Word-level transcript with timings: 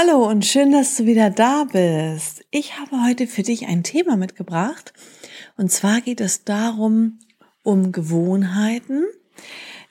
Hallo 0.00 0.28
und 0.28 0.46
schön, 0.46 0.70
dass 0.70 0.96
du 0.96 1.06
wieder 1.06 1.28
da 1.28 1.64
bist. 1.64 2.44
Ich 2.52 2.78
habe 2.78 3.02
heute 3.04 3.26
für 3.26 3.42
dich 3.42 3.66
ein 3.66 3.82
Thema 3.82 4.16
mitgebracht. 4.16 4.92
Und 5.56 5.72
zwar 5.72 6.00
geht 6.02 6.20
es 6.20 6.44
darum, 6.44 7.18
um 7.64 7.90
Gewohnheiten. 7.90 9.06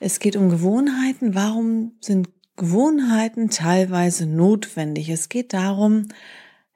Es 0.00 0.18
geht 0.18 0.34
um 0.34 0.48
Gewohnheiten. 0.48 1.34
Warum 1.34 1.92
sind 2.00 2.30
Gewohnheiten 2.56 3.50
teilweise 3.50 4.24
notwendig? 4.24 5.10
Es 5.10 5.28
geht 5.28 5.52
darum, 5.52 6.08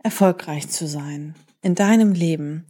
erfolgreich 0.03 0.69
zu 0.69 0.87
sein 0.87 1.35
in 1.63 1.75
deinem 1.75 2.13
Leben. 2.13 2.67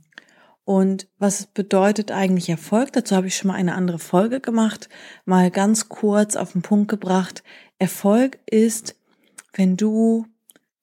Und 0.65 1.09
was 1.19 1.47
bedeutet 1.47 2.13
eigentlich 2.13 2.49
Erfolg? 2.49 2.93
Dazu 2.93 3.17
habe 3.17 3.27
ich 3.27 3.37
schon 3.37 3.49
mal 3.49 3.57
eine 3.57 3.75
andere 3.75 3.99
Folge 3.99 4.39
gemacht, 4.39 4.89
mal 5.25 5.51
ganz 5.51 5.89
kurz 5.89 6.37
auf 6.37 6.53
den 6.53 6.63
Punkt 6.63 6.87
gebracht. 6.87 7.43
Erfolg 7.81 8.39
ist, 8.47 8.95
wenn 9.55 9.77
du 9.77 10.27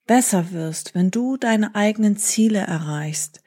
besser 0.10 0.52
wirst, 0.52 0.96
wenn 0.96 1.12
du 1.12 1.38
deine 1.38 1.76
eigenen 1.76 2.18
Ziele 2.18 2.58
erreichst. 2.58 3.44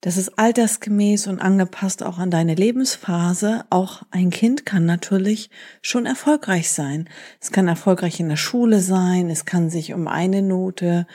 Das 0.00 0.16
ist 0.16 0.36
altersgemäß 0.40 1.28
und 1.28 1.40
angepasst 1.40 2.02
auch 2.02 2.18
an 2.18 2.32
deine 2.32 2.56
Lebensphase. 2.56 3.64
Auch 3.70 4.02
ein 4.10 4.30
Kind 4.30 4.66
kann 4.66 4.86
natürlich 4.86 5.50
schon 5.82 6.04
erfolgreich 6.04 6.72
sein. 6.72 7.08
Es 7.40 7.52
kann 7.52 7.68
erfolgreich 7.68 8.18
in 8.18 8.28
der 8.28 8.36
Schule 8.36 8.80
sein, 8.80 9.30
es 9.30 9.44
kann 9.44 9.70
sich 9.70 9.94
um 9.94 10.08
eine 10.08 10.42
Note 10.42 11.06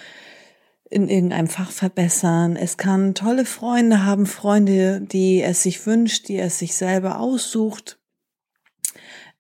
in 0.90 1.10
irgendeinem 1.10 1.50
Fach 1.50 1.72
verbessern. 1.72 2.56
Es 2.56 2.78
kann 2.78 3.16
tolle 3.16 3.44
Freunde 3.44 4.06
haben, 4.06 4.26
Freunde, 4.26 5.02
die 5.02 5.42
es 5.42 5.62
sich 5.62 5.86
wünscht, 5.86 6.30
die 6.30 6.40
es 6.40 6.58
sich 6.58 6.74
selber 6.76 7.20
aussucht. 7.20 8.00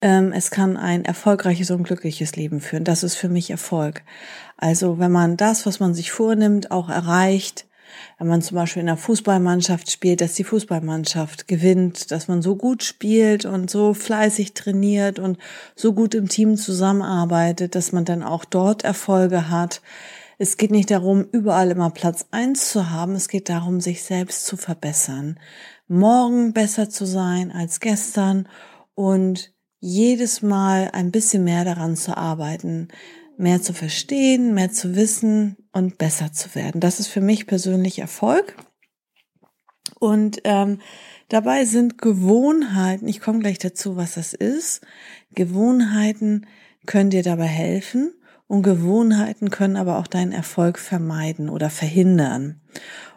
Ähm, 0.01 0.31
es 0.31 0.49
kann 0.49 0.77
ein 0.77 1.03
erfolgreiches 1.03 1.71
und 1.71 1.83
glückliches 1.83 2.35
Leben 2.35 2.61
führen. 2.61 2.85
Das 2.85 3.03
ist 3.03 3.15
für 3.15 3.29
mich 3.29 3.49
Erfolg. 3.49 4.03
Also 4.61 4.99
wenn 4.99 5.11
man 5.11 5.37
das, 5.37 5.65
was 5.65 5.79
man 5.79 5.93
sich 5.93 6.11
vornimmt, 6.11 6.69
auch 6.69 6.89
erreicht, 6.89 7.65
wenn 8.17 8.27
man 8.27 8.41
zum 8.41 8.55
Beispiel 8.55 8.81
in 8.81 8.89
einer 8.89 8.97
Fußballmannschaft 8.97 9.89
spielt, 9.89 10.19
dass 10.19 10.33
die 10.33 10.43
Fußballmannschaft 10.43 11.47
gewinnt, 11.47 12.11
dass 12.11 12.27
man 12.27 12.41
so 12.41 12.57
gut 12.57 12.83
spielt 12.83 13.45
und 13.45 13.69
so 13.69 13.93
fleißig 13.93 14.53
trainiert 14.53 15.17
und 15.17 15.37
so 15.75 15.93
gut 15.93 16.13
im 16.13 16.27
Team 16.27 16.57
zusammenarbeitet, 16.57 17.73
dass 17.73 17.93
man 17.93 18.03
dann 18.03 18.21
auch 18.21 18.43
dort 18.43 18.83
Erfolge 18.83 19.49
hat. 19.49 19.81
Es 20.37 20.57
geht 20.57 20.71
nicht 20.71 20.91
darum, 20.91 21.25
überall 21.31 21.71
immer 21.71 21.89
Platz 21.89 22.25
eins 22.31 22.69
zu 22.69 22.89
haben. 22.89 23.15
Es 23.15 23.29
geht 23.29 23.47
darum, 23.47 23.79
sich 23.79 24.03
selbst 24.03 24.45
zu 24.45 24.57
verbessern. 24.57 25.39
Morgen 25.87 26.51
besser 26.51 26.89
zu 26.89 27.05
sein 27.05 27.53
als 27.53 27.79
gestern 27.79 28.49
und 28.93 29.53
jedes 29.79 30.41
Mal 30.41 30.89
ein 30.91 31.11
bisschen 31.11 31.45
mehr 31.45 31.63
daran 31.63 31.95
zu 31.95 32.17
arbeiten, 32.17 32.89
mehr 33.39 33.61
zu 33.61 33.73
verstehen, 33.73 34.53
mehr 34.53 34.71
zu 34.71 34.95
wissen 34.95 35.55
und 35.71 35.97
besser 35.97 36.33
zu 36.33 36.55
werden. 36.55 36.81
Das 36.81 36.99
ist 36.99 37.07
für 37.07 37.21
mich 37.21 37.47
persönlich 37.47 37.99
Erfolg. 37.99 38.55
Und 39.99 40.41
ähm, 40.43 40.79
dabei 41.29 41.65
sind 41.65 41.97
Gewohnheiten, 41.97 43.07
ich 43.07 43.21
komme 43.21 43.39
gleich 43.39 43.57
dazu, 43.57 43.95
was 43.95 44.15
das 44.15 44.33
ist, 44.33 44.81
Gewohnheiten 45.33 46.45
können 46.85 47.09
dir 47.09 47.23
dabei 47.23 47.45
helfen 47.45 48.13
und 48.47 48.63
Gewohnheiten 48.63 49.49
können 49.49 49.77
aber 49.77 49.99
auch 49.99 50.07
deinen 50.07 50.31
Erfolg 50.31 50.77
vermeiden 50.77 51.49
oder 51.49 51.69
verhindern. 51.69 52.61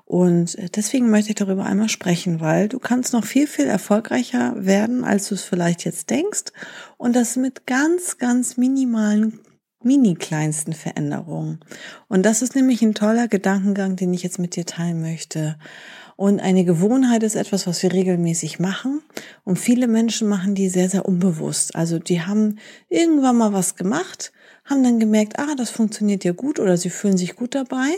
Und 0.05 0.57
deswegen 0.77 1.11
möchte 1.11 1.31
ich 1.31 1.37
darüber 1.37 1.65
einmal 1.65 1.89
sprechen, 1.89 2.41
weil 2.41 2.69
du 2.69 2.79
kannst 2.79 3.13
noch 3.13 3.25
viel, 3.25 3.47
viel 3.47 3.67
erfolgreicher 3.67 4.55
werden, 4.57 5.05
als 5.05 5.29
du 5.29 5.35
es 5.35 5.43
vielleicht 5.43 5.85
jetzt 5.85 6.11
denkst. 6.11 6.53
Und 6.99 7.17
das 7.17 7.37
mit 7.37 7.67
ganz, 7.67 8.19
ganz 8.19 8.57
minimalen, 8.57 9.41
mini 9.85 10.15
kleinsten 10.15 10.73
Veränderungen. 10.73 11.61
Und 12.09 12.25
das 12.25 12.43
ist 12.43 12.55
nämlich 12.55 12.83
ein 12.83 12.95
toller 12.95 13.29
Gedankengang, 13.29 13.97
den 13.97 14.15
ich 14.15 14.23
jetzt 14.23 14.39
mit 14.39 14.57
dir 14.57 14.67
teilen 14.67 15.01
möchte. 15.01 15.57
Und 16.17 16.41
eine 16.41 16.65
Gewohnheit 16.65 17.23
ist 17.23 17.37
etwas, 17.37 17.67
was 17.67 17.83
wir 17.83 17.93
regelmäßig 17.93 18.59
machen. 18.59 19.03
Und 19.45 19.59
viele 19.59 19.89
Menschen 19.89 20.29
machen 20.29 20.55
die 20.55 20.69
sehr, 20.69 20.89
sehr 20.89 21.07
unbewusst. 21.07 21.75
Also 21.75 21.99
die 21.99 22.23
haben 22.23 22.59
irgendwann 22.89 23.37
mal 23.37 23.53
was 23.53 23.77
gemacht, 23.77 24.33
haben 24.65 24.85
dann 24.85 25.01
gemerkt, 25.01 25.39
ah, 25.39 25.55
das 25.57 25.71
funktioniert 25.71 26.25
ja 26.25 26.33
gut 26.33 26.61
oder 26.61 26.77
sie 26.77 26.91
fühlen 26.91 27.17
sich 27.17 27.35
gut 27.35 27.55
dabei 27.55 27.91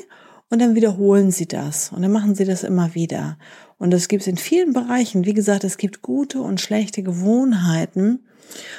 und 0.48 0.60
dann 0.60 0.74
wiederholen 0.74 1.30
sie 1.30 1.46
das 1.46 1.90
und 1.92 2.02
dann 2.02 2.12
machen 2.12 2.34
sie 2.34 2.44
das 2.44 2.62
immer 2.62 2.94
wieder. 2.94 3.38
Und 3.78 3.90
das 3.90 4.08
gibt 4.08 4.22
es 4.22 4.28
in 4.28 4.36
vielen 4.36 4.72
Bereichen. 4.72 5.24
Wie 5.26 5.34
gesagt, 5.34 5.64
es 5.64 5.76
gibt 5.76 6.00
gute 6.00 6.40
und 6.40 6.60
schlechte 6.60 7.02
Gewohnheiten. 7.02 8.24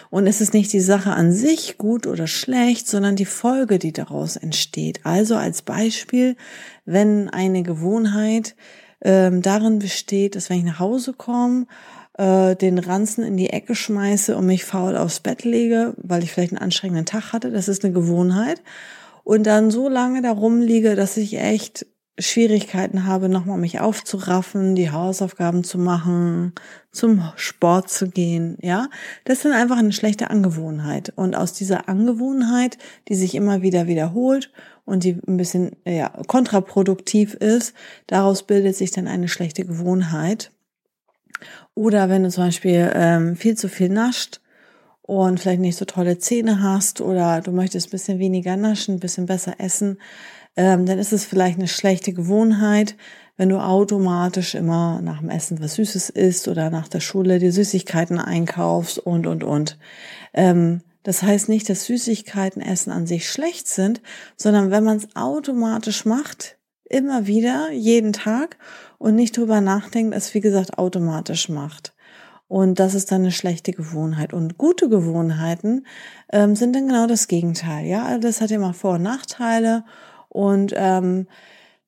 Und 0.10 0.28
es 0.28 0.42
ist 0.42 0.54
nicht 0.54 0.72
die 0.74 0.80
Sache 0.80 1.12
an 1.12 1.32
sich 1.32 1.78
gut 1.78 2.08
oder 2.08 2.28
schlecht, 2.28 2.88
sondern 2.88 3.16
die 3.16 3.26
Folge, 3.26 3.80
die 3.80 3.92
daraus 3.92 4.36
entsteht. 4.36 5.02
Also 5.04 5.36
als 5.36 5.62
Beispiel, 5.62 6.36
wenn 6.86 7.30
eine 7.30 7.64
Gewohnheit 7.64 8.56
ähm, 9.02 9.42
darin 9.42 9.80
besteht, 9.80 10.36
dass 10.36 10.50
wenn 10.50 10.60
ich 10.60 10.64
nach 10.64 10.80
Hause 10.80 11.14
komme, 11.14 11.68
äh, 12.18 12.56
den 12.56 12.78
Ranzen 12.80 13.24
in 13.24 13.38
die 13.38 13.50
Ecke 13.50 13.76
schmeiße 13.76 14.36
und 14.38 14.46
mich 14.46 14.64
faul 14.66 14.96
aufs 14.96 15.20
Bett 15.20 15.44
lege, 15.44 15.94
weil 15.98 16.24
ich 16.24 16.32
vielleicht 16.32 16.54
einen 16.54 16.62
anstrengenden 16.62 17.06
Tag 17.06 17.34
hatte, 17.34 17.52
das 17.52 17.68
ist 17.68 17.84
eine 17.84 17.94
Gewohnheit 17.94 18.62
und 19.24 19.44
dann 19.44 19.72
so 19.72 19.90
lange 19.90 20.22
da 20.22 20.32
rumliege, 20.32 20.96
dass 20.96 21.18
ich 21.18 21.38
echt 21.38 21.86
Schwierigkeiten 22.18 23.06
habe, 23.06 23.28
nochmal 23.28 23.58
mich 23.58 23.82
aufzuraffen, 23.82 24.76
die 24.76 24.92
Hausaufgaben 24.92 25.66
zu 25.66 25.78
machen, 25.78 26.54
zum 26.92 27.30
Sport 27.36 27.90
zu 27.90 28.10
gehen, 28.10 28.58
ja. 28.62 28.88
Das 29.26 29.44
ist 29.44 29.52
einfach 29.52 29.78
eine 29.78 29.92
schlechte 29.92 30.30
Angewohnheit. 30.30 31.12
Und 31.16 31.36
aus 31.36 31.52
dieser 31.52 31.90
Angewohnheit, 31.90 32.78
die 33.10 33.16
sich 33.16 33.36
immer 33.36 33.62
wieder 33.62 33.88
wiederholt 33.88 34.52
und 34.86 35.04
die 35.04 35.20
ein 35.28 35.36
bisschen, 35.36 35.76
ja, 35.86 36.10
kontraproduktiv 36.28 37.34
ist, 37.34 37.74
daraus 38.08 38.44
bildet 38.44 38.78
sich 38.78 38.92
dann 38.92 39.08
eine 39.08 39.28
schlechte 39.28 39.66
Gewohnheit. 39.66 40.52
Oder 41.74 42.08
wenn 42.08 42.24
du 42.24 42.30
zum 42.30 42.46
Beispiel 42.46 42.92
ähm, 42.96 43.36
viel 43.36 43.58
zu 43.58 43.68
viel 43.68 43.90
nascht, 43.90 44.40
und 45.08 45.40
vielleicht 45.40 45.62
nicht 45.62 45.78
so 45.78 45.86
tolle 45.86 46.18
Zähne 46.18 46.64
hast 46.64 47.00
oder 47.00 47.42
du 47.42 47.52
möchtest 47.52 47.88
ein 47.88 47.92
bisschen 47.92 48.18
weniger 48.18 48.58
naschen, 48.58 48.96
ein 48.96 49.00
bisschen 49.00 49.28
besser 49.28 49.56
essen, 49.60 50.00
ähm, 50.56 50.86
dann 50.86 51.00
ist 51.00 51.14
es 51.14 51.26
vielleicht 51.26 51.58
eine 51.58 51.68
schlechte 51.68 52.14
Gewohnheit, 52.14 52.96
wenn 53.38 53.50
du 53.50 53.60
automatisch 53.60 54.56
immer 54.56 55.02
nach 55.02 55.20
dem 55.20 55.30
Essen 55.30 55.60
was 55.60 55.76
Süßes 55.76 56.10
isst 56.10 56.48
oder 56.48 56.70
nach 56.70 56.88
der 56.88 57.02
Schule 57.02 57.40
die 57.40 57.52
Süßigkeiten 57.52 58.20
einkaufst 58.20 58.98
und, 58.98 59.28
und, 59.28 59.44
und. 59.44 59.78
Ähm, 60.34 60.82
das 61.04 61.22
heißt 61.22 61.50
nicht, 61.50 61.70
dass 61.70 61.86
Süßigkeiten 61.86 62.62
essen 62.62 62.92
an 62.92 63.06
sich 63.06 63.30
schlecht 63.30 63.68
sind, 63.68 64.02
sondern 64.38 64.72
wenn 64.72 64.84
man 64.84 64.98
es 64.98 65.16
automatisch 65.16 66.06
macht, 66.06 66.58
immer 66.86 67.28
wieder, 67.28 67.72
jeden 67.72 68.14
Tag 68.14 68.58
und 68.98 69.16
nicht 69.16 69.38
drüber 69.38 69.62
nachdenkt, 69.62 70.16
es 70.16 70.34
wie 70.34 70.42
gesagt 70.42 70.78
automatisch 70.78 71.50
macht. 71.50 71.94
Und 72.48 72.80
das 72.80 72.94
ist 72.94 73.12
dann 73.12 73.22
eine 73.22 73.32
schlechte 73.32 73.72
Gewohnheit. 73.72 74.34
Und 74.34 74.58
gute 74.58 74.88
Gewohnheiten 74.88 75.86
ähm, 76.32 76.56
sind 76.56 76.76
dann 76.76 76.88
genau 76.88 77.08
das 77.08 77.28
Gegenteil. 77.28 77.86
Ja, 77.86 78.06
also 78.06 78.22
das 78.22 78.40
hat 78.40 78.52
immer 78.52 78.74
Vor- 78.74 78.96
und 78.96 79.04
Nachteile. 79.04 79.84
Und 80.36 80.74
ähm, 80.76 81.28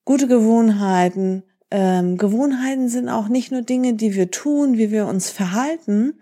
gute 0.05 0.27
Gewohnheiten, 0.27 1.43
ähm, 1.69 2.17
Gewohnheiten 2.17 2.87
sind 2.87 3.09
auch 3.09 3.27
nicht 3.27 3.51
nur 3.51 3.61
Dinge, 3.61 3.93
die 3.93 4.15
wir 4.15 4.31
tun, 4.31 4.77
wie 4.77 4.89
wir 4.89 5.05
uns 5.05 5.29
verhalten, 5.29 6.13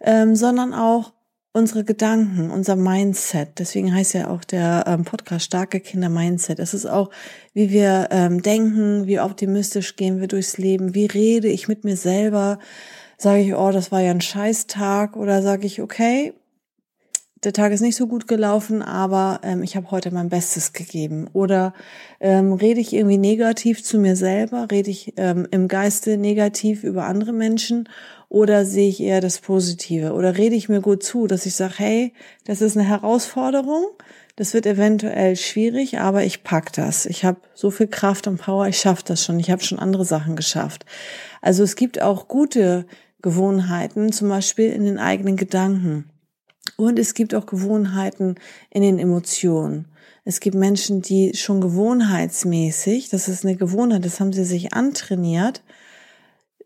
ähm, 0.00 0.36
sondern 0.36 0.74
auch 0.74 1.14
unsere 1.54 1.84
Gedanken, 1.84 2.50
unser 2.50 2.76
Mindset. 2.76 3.58
Deswegen 3.58 3.94
heißt 3.94 4.14
ja 4.14 4.28
auch 4.28 4.44
der 4.44 4.84
ähm, 4.86 5.04
Podcast 5.04 5.46
Starke 5.46 5.80
Kinder 5.80 6.10
Mindset. 6.10 6.58
Es 6.58 6.74
ist 6.74 6.86
auch, 6.86 7.10
wie 7.54 7.70
wir 7.70 8.08
ähm, 8.10 8.42
denken, 8.42 9.06
wie 9.06 9.20
optimistisch 9.20 9.96
gehen 9.96 10.20
wir 10.20 10.28
durchs 10.28 10.58
Leben, 10.58 10.94
wie 10.94 11.06
rede 11.06 11.48
ich 11.48 11.68
mit 11.68 11.84
mir 11.84 11.96
selber, 11.96 12.58
Sage 13.22 13.42
ich, 13.42 13.54
oh, 13.54 13.70
das 13.70 13.92
war 13.92 14.00
ja 14.00 14.10
ein 14.10 14.20
Scheißtag 14.20 15.16
oder 15.16 15.42
sage 15.42 15.64
ich, 15.64 15.80
okay, 15.80 16.34
der 17.44 17.52
Tag 17.52 17.72
ist 17.72 17.80
nicht 17.80 17.96
so 17.96 18.06
gut 18.06 18.28
gelaufen, 18.28 18.82
aber 18.82 19.40
ähm, 19.42 19.62
ich 19.62 19.74
habe 19.74 19.90
heute 19.90 20.12
mein 20.12 20.28
Bestes 20.28 20.72
gegeben. 20.72 21.28
Oder 21.32 21.74
ähm, 22.20 22.52
rede 22.52 22.80
ich 22.80 22.92
irgendwie 22.92 23.18
negativ 23.18 23.82
zu 23.82 23.98
mir 23.98 24.14
selber, 24.14 24.68
rede 24.70 24.90
ich 24.90 25.14
ähm, 25.16 25.48
im 25.50 25.66
Geiste 25.66 26.18
negativ 26.18 26.84
über 26.84 27.06
andere 27.06 27.32
Menschen 27.32 27.88
oder 28.28 28.64
sehe 28.64 28.88
ich 28.88 29.00
eher 29.00 29.20
das 29.20 29.40
Positive? 29.40 30.12
Oder 30.12 30.38
rede 30.38 30.54
ich 30.54 30.68
mir 30.68 30.80
gut 30.80 31.02
zu, 31.02 31.26
dass 31.26 31.44
ich 31.44 31.54
sage, 31.56 31.74
hey, 31.78 32.12
das 32.44 32.62
ist 32.62 32.76
eine 32.76 32.88
Herausforderung, 32.88 33.86
das 34.36 34.54
wird 34.54 34.64
eventuell 34.64 35.34
schwierig, 35.36 35.98
aber 35.98 36.24
ich 36.24 36.44
pack 36.44 36.72
das. 36.72 37.06
Ich 37.06 37.24
habe 37.24 37.40
so 37.54 37.70
viel 37.70 37.88
Kraft 37.88 38.28
und 38.28 38.40
Power, 38.40 38.68
ich 38.68 38.78
schaffe 38.78 39.02
das 39.04 39.24
schon. 39.24 39.40
Ich 39.40 39.50
habe 39.50 39.62
schon 39.62 39.80
andere 39.80 40.04
Sachen 40.04 40.36
geschafft. 40.36 40.86
Also 41.40 41.64
es 41.64 41.74
gibt 41.74 42.00
auch 42.00 42.28
gute 42.28 42.86
Gewohnheiten, 43.20 44.12
zum 44.12 44.28
Beispiel 44.28 44.72
in 44.72 44.84
den 44.84 44.98
eigenen 44.98 45.36
Gedanken. 45.36 46.11
Und 46.76 46.98
es 46.98 47.14
gibt 47.14 47.34
auch 47.34 47.46
Gewohnheiten 47.46 48.36
in 48.70 48.82
den 48.82 48.98
Emotionen. 48.98 49.88
Es 50.24 50.38
gibt 50.38 50.54
Menschen, 50.54 51.02
die 51.02 51.34
schon 51.34 51.60
gewohnheitsmäßig, 51.60 53.08
das 53.08 53.28
ist 53.28 53.44
eine 53.44 53.56
Gewohnheit, 53.56 54.04
das 54.04 54.20
haben 54.20 54.32
sie 54.32 54.44
sich 54.44 54.72
antrainiert, 54.72 55.62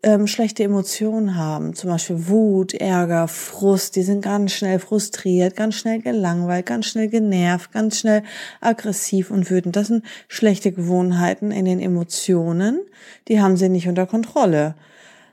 ähm, 0.03 0.27
schlechte 0.27 0.63
Emotionen 0.63 1.35
haben, 1.35 1.73
zum 1.73 1.89
Beispiel 1.89 2.27
Wut, 2.27 2.75
Ärger, 2.75 3.27
Frust, 3.27 3.95
die 3.95 4.03
sind 4.03 4.21
ganz 4.21 4.53
schnell 4.53 4.77
frustriert, 4.77 5.55
ganz 5.55 5.73
schnell 5.73 6.01
gelangweilt, 6.01 6.67
ganz 6.67 6.85
schnell 6.85 7.07
genervt, 7.07 7.71
ganz 7.71 7.99
schnell 7.99 8.21
aggressiv 8.61 9.31
und 9.31 9.49
wütend. 9.49 9.75
Das 9.75 9.87
sind 9.87 10.05
schlechte 10.27 10.71
Gewohnheiten 10.71 11.49
in 11.51 11.65
den 11.65 11.79
Emotionen, 11.79 12.81
die 13.27 13.41
haben 13.41 13.57
sie 13.57 13.69
nicht 13.69 13.87
unter 13.87 14.05
Kontrolle. 14.05 14.75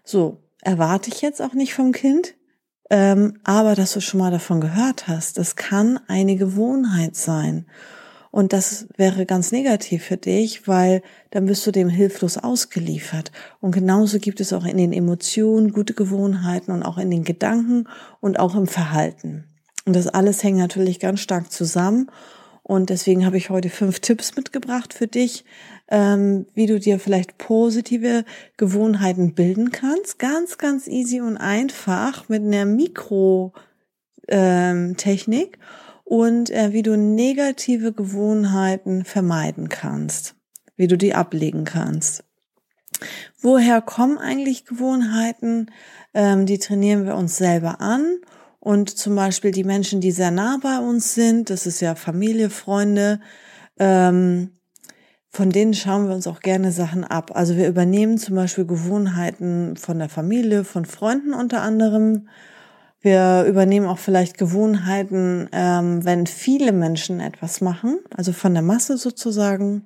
So, 0.02 0.38
erwarte 0.62 1.10
ich 1.10 1.20
jetzt 1.20 1.42
auch 1.42 1.52
nicht 1.52 1.74
vom 1.74 1.92
Kind, 1.92 2.34
ähm, 2.94 3.40
aber 3.42 3.74
dass 3.74 3.94
du 3.94 4.00
schon 4.00 4.20
mal 4.20 4.30
davon 4.30 4.60
gehört 4.60 5.08
hast, 5.08 5.36
das 5.36 5.56
kann 5.56 5.98
eine 6.06 6.36
Gewohnheit 6.36 7.16
sein. 7.16 7.66
Und 8.30 8.52
das 8.52 8.86
wäre 8.96 9.26
ganz 9.26 9.50
negativ 9.50 10.04
für 10.04 10.16
dich, 10.16 10.68
weil 10.68 11.02
dann 11.32 11.46
bist 11.46 11.66
du 11.66 11.72
dem 11.72 11.88
hilflos 11.88 12.38
ausgeliefert. 12.38 13.32
Und 13.60 13.72
genauso 13.72 14.20
gibt 14.20 14.38
es 14.38 14.52
auch 14.52 14.64
in 14.64 14.76
den 14.76 14.92
Emotionen 14.92 15.72
gute 15.72 15.94
Gewohnheiten 15.94 16.70
und 16.70 16.84
auch 16.84 16.96
in 16.96 17.10
den 17.10 17.24
Gedanken 17.24 17.88
und 18.20 18.38
auch 18.38 18.54
im 18.54 18.68
Verhalten. 18.68 19.42
Und 19.86 19.96
das 19.96 20.06
alles 20.06 20.44
hängt 20.44 20.58
natürlich 20.58 21.00
ganz 21.00 21.18
stark 21.18 21.50
zusammen. 21.50 22.08
Und 22.62 22.90
deswegen 22.90 23.26
habe 23.26 23.38
ich 23.38 23.50
heute 23.50 23.70
fünf 23.70 23.98
Tipps 23.98 24.36
mitgebracht 24.36 24.94
für 24.94 25.08
dich, 25.08 25.44
ähm, 25.88 26.46
wie 26.54 26.66
du 26.66 26.78
dir 26.78 26.98
vielleicht 26.98 27.38
positive 27.38 28.24
Gewohnheiten 28.56 29.34
bilden 29.34 29.70
kannst. 29.70 30.18
Ganz, 30.18 30.58
ganz 30.58 30.86
easy 30.86 31.20
und 31.20 31.36
einfach 31.36 32.28
mit 32.28 32.42
einer 32.42 32.64
Mikrotechnik. 32.64 33.54
Ähm, 34.28 35.62
und 36.04 36.50
äh, 36.50 36.72
wie 36.72 36.82
du 36.82 36.96
negative 36.96 37.92
Gewohnheiten 37.92 39.04
vermeiden 39.04 39.68
kannst, 39.68 40.36
wie 40.76 40.86
du 40.86 40.98
die 40.98 41.14
ablegen 41.14 41.64
kannst. 41.64 42.24
Woher 43.40 43.80
kommen 43.80 44.18
eigentlich 44.18 44.66
Gewohnheiten? 44.66 45.70
Ähm, 46.12 46.46
die 46.46 46.58
trainieren 46.58 47.06
wir 47.06 47.16
uns 47.16 47.36
selber 47.36 47.80
an 47.80 48.18
und 48.60 48.90
zum 48.90 49.16
Beispiel 49.16 49.50
die 49.50 49.64
Menschen, 49.64 50.00
die 50.00 50.12
sehr 50.12 50.30
nah 50.30 50.58
bei 50.62 50.78
uns 50.78 51.14
sind, 51.14 51.50
das 51.50 51.66
ist 51.66 51.80
ja 51.80 51.94
Familie, 51.94 52.50
Freunde, 52.50 53.20
ähm, 53.78 54.52
von 55.34 55.50
denen 55.50 55.74
schauen 55.74 56.08
wir 56.08 56.14
uns 56.14 56.26
auch 56.26 56.40
gerne 56.40 56.72
Sachen 56.72 57.04
ab. 57.04 57.32
Also 57.34 57.56
wir 57.56 57.68
übernehmen 57.68 58.18
zum 58.18 58.36
Beispiel 58.36 58.64
Gewohnheiten 58.64 59.76
von 59.76 59.98
der 59.98 60.08
Familie, 60.08 60.64
von 60.64 60.84
Freunden 60.84 61.34
unter 61.34 61.60
anderem 61.62 62.28
wir 63.04 63.44
übernehmen 63.44 63.86
auch 63.86 63.98
vielleicht 63.98 64.38
Gewohnheiten, 64.38 65.50
ähm, 65.52 66.06
wenn 66.06 66.26
viele 66.26 66.72
Menschen 66.72 67.20
etwas 67.20 67.60
machen, 67.60 67.98
also 68.16 68.32
von 68.32 68.54
der 68.54 68.62
Masse 68.62 68.96
sozusagen. 68.96 69.84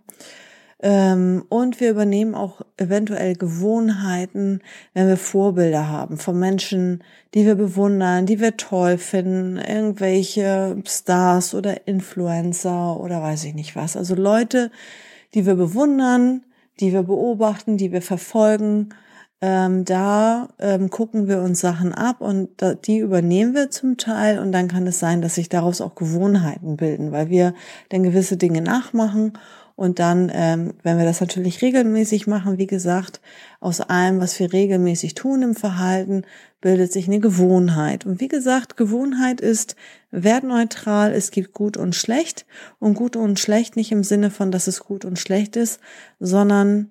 Ähm, 0.80 1.44
und 1.48 1.80
wir 1.80 1.90
übernehmen 1.90 2.36
auch 2.36 2.60
eventuell 2.76 3.34
Gewohnheiten, 3.34 4.60
wenn 4.94 5.08
wir 5.08 5.16
Vorbilder 5.16 5.88
haben 5.88 6.16
von 6.16 6.38
Menschen, 6.38 7.02
die 7.34 7.44
wir 7.44 7.56
bewundern, 7.56 8.24
die 8.26 8.38
wir 8.38 8.56
toll 8.56 8.98
finden, 8.98 9.56
irgendwelche 9.56 10.80
Stars 10.86 11.54
oder 11.56 11.88
Influencer 11.88 13.00
oder 13.00 13.20
weiß 13.20 13.42
ich 13.42 13.54
nicht 13.54 13.74
was. 13.74 13.96
Also 13.96 14.14
Leute, 14.14 14.70
die 15.34 15.46
wir 15.46 15.54
bewundern, 15.54 16.44
die 16.80 16.92
wir 16.92 17.02
beobachten, 17.02 17.76
die 17.76 17.92
wir 17.92 18.02
verfolgen. 18.02 18.90
Ähm, 19.40 19.84
da 19.84 20.48
ähm, 20.58 20.90
gucken 20.90 21.28
wir 21.28 21.40
uns 21.42 21.60
Sachen 21.60 21.94
ab 21.94 22.20
und 22.20 22.50
da, 22.56 22.75
die 22.75 22.98
übernehmen 22.98 23.54
wir 23.54 23.70
zum 23.70 23.96
Teil 23.96 24.40
und 24.40 24.50
dann 24.50 24.66
kann 24.66 24.86
es 24.86 24.98
sein, 24.98 25.22
dass 25.22 25.36
sich 25.36 25.48
daraus 25.48 25.80
auch 25.80 25.94
Gewohnheiten 25.94 26.76
bilden, 26.76 27.12
weil 27.12 27.30
wir 27.30 27.54
dann 27.90 28.02
gewisse 28.02 28.36
Dinge 28.36 28.62
nachmachen 28.62 29.34
und 29.78 30.00
dann, 30.00 30.28
ähm, 30.34 30.75
wenn 30.82 30.98
wir 30.98 31.04
das 31.04 31.20
natürlich 31.20 31.62
regelmäßig 31.62 32.26
machen, 32.26 32.58
wie 32.58 32.66
gesagt, 32.66 33.20
aus 33.60 33.80
allem, 33.80 34.19
was 34.19 34.36
wir 34.40 34.52
regelmäßig 34.52 35.14
tun 35.14 35.40
im 35.42 35.54
Verhalten, 35.54 36.25
bildet 36.60 36.92
sich 36.92 37.06
eine 37.06 37.20
Gewohnheit. 37.20 38.04
Und 38.04 38.20
wie 38.20 38.26
gesagt, 38.26 38.76
Gewohnheit 38.76 39.40
ist 39.40 39.76
wertneutral. 40.10 41.12
Es 41.12 41.30
gibt 41.30 41.52
gut 41.52 41.76
und 41.76 41.94
schlecht. 41.94 42.44
Und 42.80 42.94
gut 42.94 43.14
und 43.14 43.38
schlecht 43.38 43.76
nicht 43.76 43.92
im 43.92 44.02
Sinne 44.02 44.32
von, 44.32 44.50
dass 44.50 44.66
es 44.66 44.80
gut 44.80 45.04
und 45.04 45.16
schlecht 45.16 45.54
ist, 45.54 45.78
sondern 46.19 46.90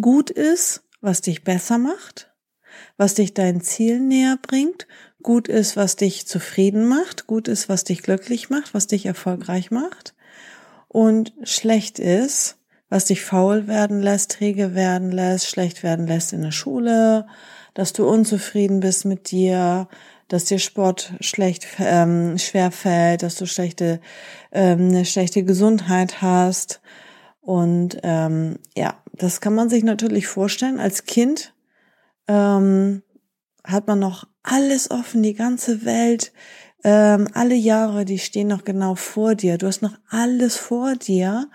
gut 0.00 0.30
ist, 0.30 0.82
was 1.00 1.20
dich 1.20 1.44
besser 1.44 1.78
macht, 1.78 2.34
was 2.96 3.14
dich 3.14 3.34
dein 3.34 3.60
Ziel 3.60 4.00
näher 4.00 4.36
bringt, 4.42 4.88
gut 5.22 5.46
ist, 5.46 5.76
was 5.76 5.94
dich 5.94 6.26
zufrieden 6.26 6.88
macht, 6.88 7.28
gut 7.28 7.46
ist, 7.46 7.68
was 7.68 7.84
dich 7.84 8.02
glücklich 8.02 8.50
macht, 8.50 8.74
was 8.74 8.88
dich 8.88 9.06
erfolgreich 9.06 9.70
macht 9.70 10.13
und 10.94 11.34
schlecht 11.42 11.98
ist, 11.98 12.56
was 12.88 13.06
dich 13.06 13.22
faul 13.22 13.66
werden 13.66 14.00
lässt, 14.00 14.30
träge 14.30 14.74
werden 14.74 15.10
lässt, 15.10 15.48
schlecht 15.48 15.82
werden 15.82 16.06
lässt 16.06 16.32
in 16.32 16.42
der 16.42 16.52
Schule, 16.52 17.26
dass 17.74 17.92
du 17.92 18.08
unzufrieden 18.08 18.80
bist 18.80 19.04
mit 19.04 19.30
dir, 19.30 19.88
dass 20.28 20.44
dir 20.44 20.58
Sport 20.58 21.12
schlecht 21.20 21.66
ähm, 21.78 22.38
schwer 22.38 22.70
fällt, 22.70 23.22
dass 23.22 23.34
du 23.34 23.46
schlechte 23.46 24.00
ähm, 24.52 24.88
eine 24.88 25.04
schlechte 25.04 25.42
Gesundheit 25.42 26.22
hast, 26.22 26.80
und 27.44 27.98
ähm, 28.04 28.58
ja, 28.74 28.94
das 29.12 29.42
kann 29.42 29.54
man 29.54 29.68
sich 29.68 29.84
natürlich 29.84 30.26
vorstellen. 30.26 30.80
Als 30.80 31.04
Kind 31.04 31.52
ähm, 32.26 33.02
hat 33.62 33.86
man 33.86 33.98
noch 33.98 34.26
alles 34.42 34.90
offen, 34.90 35.22
die 35.22 35.34
ganze 35.34 35.84
Welt, 35.84 36.32
ähm, 36.84 37.28
alle 37.32 37.54
Jahre, 37.54 38.04
die 38.04 38.18
stehen 38.18 38.48
noch 38.48 38.64
genau 38.64 38.94
vor 38.94 39.34
dir. 39.34 39.58
Du 39.58 39.66
hast 39.66 39.82
noch 39.82 39.96
alles 40.10 40.56
vor 40.56 40.94
dir. 40.94 41.48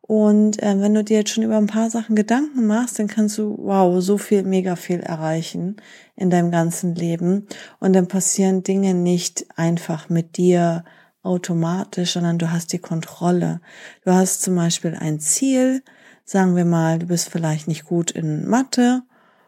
Und 0.00 0.62
äh, 0.62 0.80
wenn 0.80 0.94
du 0.94 1.04
dir 1.04 1.18
jetzt 1.18 1.30
schon 1.30 1.44
über 1.44 1.56
ein 1.56 1.68
paar 1.68 1.90
Sachen 1.90 2.16
Gedanken 2.16 2.66
machst, 2.66 2.98
dann 2.98 3.06
kannst 3.06 3.38
du, 3.38 3.56
wow, 3.58 4.02
so 4.02 4.18
viel, 4.18 4.42
mega 4.42 4.74
viel 4.76 5.00
erreichen 5.00 5.76
in 6.16 6.30
deinem 6.30 6.50
ganzen 6.50 6.94
Leben. 6.94 7.46
Und 7.78 7.92
dann 7.92 8.08
passieren 8.08 8.62
Dinge 8.62 8.94
nicht 8.94 9.46
einfach 9.56 10.08
mit 10.08 10.36
dir 10.36 10.84
automatisch, 11.22 12.14
sondern 12.14 12.38
du 12.38 12.50
hast 12.50 12.72
die 12.72 12.78
Kontrolle. 12.78 13.60
Du 14.04 14.12
hast 14.12 14.42
zum 14.42 14.56
Beispiel 14.56 14.96
ein 14.98 15.20
Ziel, 15.20 15.82
sagen 16.24 16.56
wir 16.56 16.64
mal, 16.64 16.98
du 16.98 17.06
bist 17.06 17.28
vielleicht 17.28 17.68
nicht 17.68 17.84
gut 17.84 18.10
in 18.10 18.48
Mathe 18.48 19.02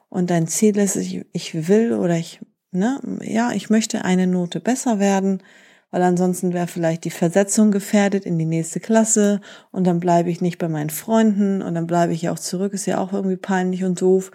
und 0.09 0.31
dein 0.31 0.47
Ziel 0.47 0.79
ist, 0.79 0.97
ich, 0.97 1.27
ich 1.33 1.69
will 1.69 1.93
oder 1.93 2.17
ich, 2.17 2.41
ne, 2.75 3.01
ja, 3.23 3.53
ich 3.53 3.71
möchte 3.71 4.05
eine 4.05 4.27
Note 4.27 4.61
besser 4.61 4.99
werden, 4.99 5.43
weil 5.91 6.03
ansonsten 6.03 6.53
wäre 6.53 6.67
vielleicht 6.67 7.05
die 7.05 7.11
Versetzung 7.11 7.71
gefährdet 7.71 8.27
in 8.27 8.37
die 8.37 8.45
nächste 8.45 8.81
Klasse 8.81 9.41
und 9.71 9.87
dann 9.87 10.01
bleibe 10.01 10.29
ich 10.29 10.41
nicht 10.41 10.59
bei 10.59 10.69
meinen 10.69 10.91
Freunden 10.91 11.63
und 11.63 11.77
dann 11.77 11.87
bleibe 11.87 12.13
ich 12.13 12.23
ja 12.23 12.33
auch 12.33 12.39
zurück, 12.39 12.73
ist 12.73 12.87
ja 12.87 12.99
auch 12.99 13.13
irgendwie 13.13 13.37
peinlich 13.37 13.85
und 13.85 14.01
doof. 14.01 14.33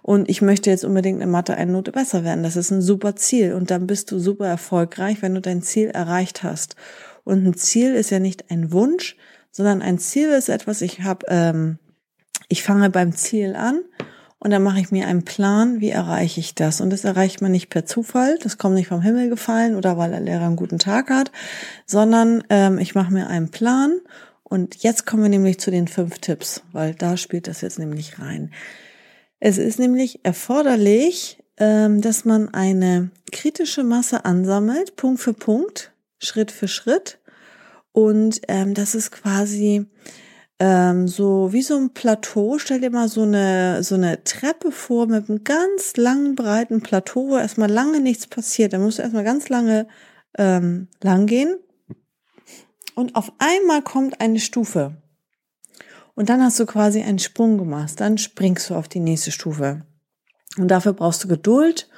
Und 0.00 0.30
ich 0.30 0.40
möchte 0.40 0.70
jetzt 0.70 0.86
unbedingt 0.86 1.20
in 1.20 1.30
Mathe 1.30 1.54
eine 1.54 1.72
Note 1.72 1.92
besser 1.92 2.24
werden. 2.24 2.42
Das 2.42 2.56
ist 2.56 2.70
ein 2.70 2.80
super 2.80 3.14
Ziel 3.14 3.52
und 3.52 3.70
dann 3.70 3.86
bist 3.86 4.10
du 4.10 4.18
super 4.18 4.46
erfolgreich, 4.48 5.20
wenn 5.20 5.34
du 5.34 5.42
dein 5.42 5.60
Ziel 5.60 5.88
erreicht 5.88 6.42
hast. 6.42 6.76
Und 7.24 7.46
ein 7.46 7.54
Ziel 7.54 7.94
ist 7.94 8.08
ja 8.08 8.18
nicht 8.18 8.50
ein 8.50 8.72
Wunsch, 8.72 9.16
sondern 9.50 9.82
ein 9.82 9.98
Ziel 9.98 10.30
ist 10.30 10.48
etwas, 10.48 10.80
ich 10.80 11.02
habe, 11.02 11.26
ähm, 11.28 11.78
ich 12.48 12.62
fange 12.62 12.88
beim 12.88 13.12
Ziel 13.12 13.54
an 13.54 13.80
und 14.42 14.50
dann 14.50 14.64
mache 14.64 14.80
ich 14.80 14.90
mir 14.90 15.06
einen 15.06 15.24
Plan, 15.24 15.80
wie 15.80 15.90
erreiche 15.90 16.40
ich 16.40 16.56
das. 16.56 16.80
Und 16.80 16.90
das 16.90 17.04
erreicht 17.04 17.40
man 17.42 17.52
nicht 17.52 17.70
per 17.70 17.86
Zufall, 17.86 18.40
das 18.42 18.58
kommt 18.58 18.74
nicht 18.74 18.88
vom 18.88 19.00
Himmel 19.00 19.28
gefallen 19.28 19.76
oder 19.76 19.96
weil 19.98 20.10
der 20.10 20.18
Lehrer 20.18 20.46
einen 20.46 20.56
guten 20.56 20.80
Tag 20.80 21.10
hat, 21.10 21.30
sondern 21.86 22.42
ähm, 22.50 22.78
ich 22.78 22.96
mache 22.96 23.12
mir 23.12 23.28
einen 23.28 23.50
Plan. 23.50 24.00
Und 24.42 24.82
jetzt 24.82 25.06
kommen 25.06 25.22
wir 25.22 25.28
nämlich 25.28 25.60
zu 25.60 25.70
den 25.70 25.86
fünf 25.86 26.18
Tipps, 26.18 26.64
weil 26.72 26.92
da 26.92 27.16
spielt 27.16 27.46
das 27.46 27.60
jetzt 27.60 27.78
nämlich 27.78 28.18
rein. 28.18 28.50
Es 29.38 29.58
ist 29.58 29.78
nämlich 29.78 30.24
erforderlich, 30.24 31.38
ähm, 31.58 32.00
dass 32.00 32.24
man 32.24 32.52
eine 32.52 33.10
kritische 33.30 33.84
Masse 33.84 34.24
ansammelt, 34.24 34.96
Punkt 34.96 35.20
für 35.20 35.34
Punkt, 35.34 35.92
Schritt 36.18 36.50
für 36.50 36.66
Schritt. 36.66 37.20
Und 37.92 38.40
ähm, 38.48 38.74
das 38.74 38.96
ist 38.96 39.12
quasi 39.12 39.86
ähm, 40.64 41.08
so 41.08 41.52
wie 41.52 41.62
so 41.62 41.76
ein 41.76 41.92
Plateau. 41.92 42.56
Stell 42.56 42.80
dir 42.80 42.90
mal 42.90 43.08
so 43.08 43.22
eine, 43.22 43.82
so 43.82 43.96
eine 43.96 44.22
Treppe 44.22 44.70
vor 44.70 45.08
mit 45.08 45.28
einem 45.28 45.42
ganz 45.42 45.96
langen, 45.96 46.36
breiten 46.36 46.82
Plateau, 46.82 47.30
wo 47.30 47.36
erstmal 47.36 47.68
lange 47.68 48.00
nichts 48.00 48.28
passiert. 48.28 48.72
Da 48.72 48.78
musst 48.78 48.98
du 48.98 49.02
erstmal 49.02 49.24
ganz 49.24 49.48
lange 49.48 49.88
ähm, 50.38 50.86
lang 51.02 51.26
gehen. 51.26 51.58
Und 52.94 53.16
auf 53.16 53.32
einmal 53.38 53.82
kommt 53.82 54.20
eine 54.20 54.38
Stufe. 54.38 54.96
Und 56.14 56.28
dann 56.28 56.40
hast 56.40 56.60
du 56.60 56.66
quasi 56.66 57.02
einen 57.02 57.18
Sprung 57.18 57.58
gemacht. 57.58 57.94
Dann 58.00 58.16
springst 58.16 58.70
du 58.70 58.76
auf 58.76 58.86
die 58.86 59.00
nächste 59.00 59.32
Stufe. 59.32 59.84
Und 60.58 60.68
dafür 60.68 60.92
brauchst 60.92 61.24
du 61.24 61.28
Geduld. 61.28 61.88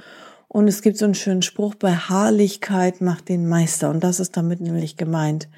Und 0.48 0.68
es 0.68 0.80
gibt 0.80 0.96
so 0.96 1.04
einen 1.04 1.14
schönen 1.14 1.42
Spruch, 1.42 1.74
bei 1.74 1.92
Haarlichkeit 1.92 3.02
macht 3.02 3.28
den 3.28 3.46
Meister. 3.46 3.90
Und 3.90 4.02
das 4.02 4.20
ist 4.20 4.38
damit 4.38 4.62
nämlich 4.62 4.96
gemeint. 4.96 5.48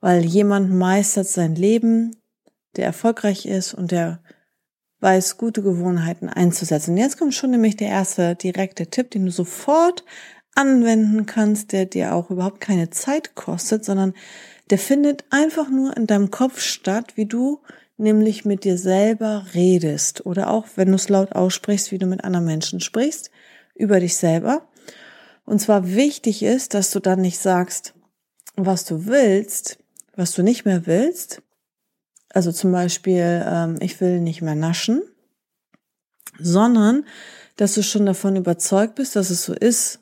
weil 0.00 0.24
jemand 0.24 0.70
meistert 0.70 1.26
sein 1.26 1.54
Leben, 1.54 2.14
der 2.76 2.86
erfolgreich 2.86 3.46
ist 3.46 3.74
und 3.74 3.90
der 3.90 4.20
weiß, 5.00 5.36
gute 5.36 5.62
Gewohnheiten 5.62 6.28
einzusetzen. 6.28 6.96
Jetzt 6.96 7.18
kommt 7.18 7.34
schon 7.34 7.50
nämlich 7.50 7.76
der 7.76 7.88
erste 7.88 8.34
direkte 8.34 8.86
Tipp, 8.86 9.10
den 9.10 9.26
du 9.26 9.30
sofort 9.30 10.04
anwenden 10.54 11.26
kannst, 11.26 11.72
der 11.72 11.84
dir 11.84 12.14
auch 12.14 12.30
überhaupt 12.30 12.60
keine 12.60 12.90
Zeit 12.90 13.34
kostet, 13.34 13.84
sondern 13.84 14.14
der 14.70 14.78
findet 14.78 15.24
einfach 15.30 15.68
nur 15.68 15.96
in 15.96 16.06
deinem 16.06 16.30
Kopf 16.30 16.60
statt, 16.60 17.12
wie 17.16 17.26
du 17.26 17.60
nämlich 17.98 18.44
mit 18.44 18.64
dir 18.64 18.78
selber 18.78 19.46
redest 19.54 20.26
oder 20.26 20.50
auch, 20.50 20.66
wenn 20.76 20.88
du 20.88 20.94
es 20.94 21.08
laut 21.08 21.32
aussprichst, 21.32 21.92
wie 21.92 21.98
du 21.98 22.06
mit 22.06 22.24
anderen 22.24 22.46
Menschen 22.46 22.80
sprichst, 22.80 23.30
über 23.74 24.00
dich 24.00 24.16
selber. 24.16 24.66
Und 25.44 25.60
zwar 25.60 25.94
wichtig 25.94 26.42
ist, 26.42 26.74
dass 26.74 26.90
du 26.90 27.00
dann 27.00 27.20
nicht 27.20 27.38
sagst, 27.38 27.94
was 28.56 28.84
du 28.84 29.06
willst, 29.06 29.78
was 30.14 30.32
du 30.32 30.42
nicht 30.42 30.64
mehr 30.64 30.86
willst. 30.86 31.42
Also 32.36 32.52
zum 32.52 32.70
Beispiel, 32.70 33.42
ähm, 33.46 33.78
ich 33.80 33.98
will 33.98 34.20
nicht 34.20 34.42
mehr 34.42 34.54
naschen, 34.54 35.00
sondern 36.38 37.06
dass 37.56 37.72
du 37.72 37.82
schon 37.82 38.04
davon 38.04 38.36
überzeugt 38.36 38.96
bist, 38.96 39.16
dass 39.16 39.30
es 39.30 39.46
so 39.46 39.54
ist 39.54 40.00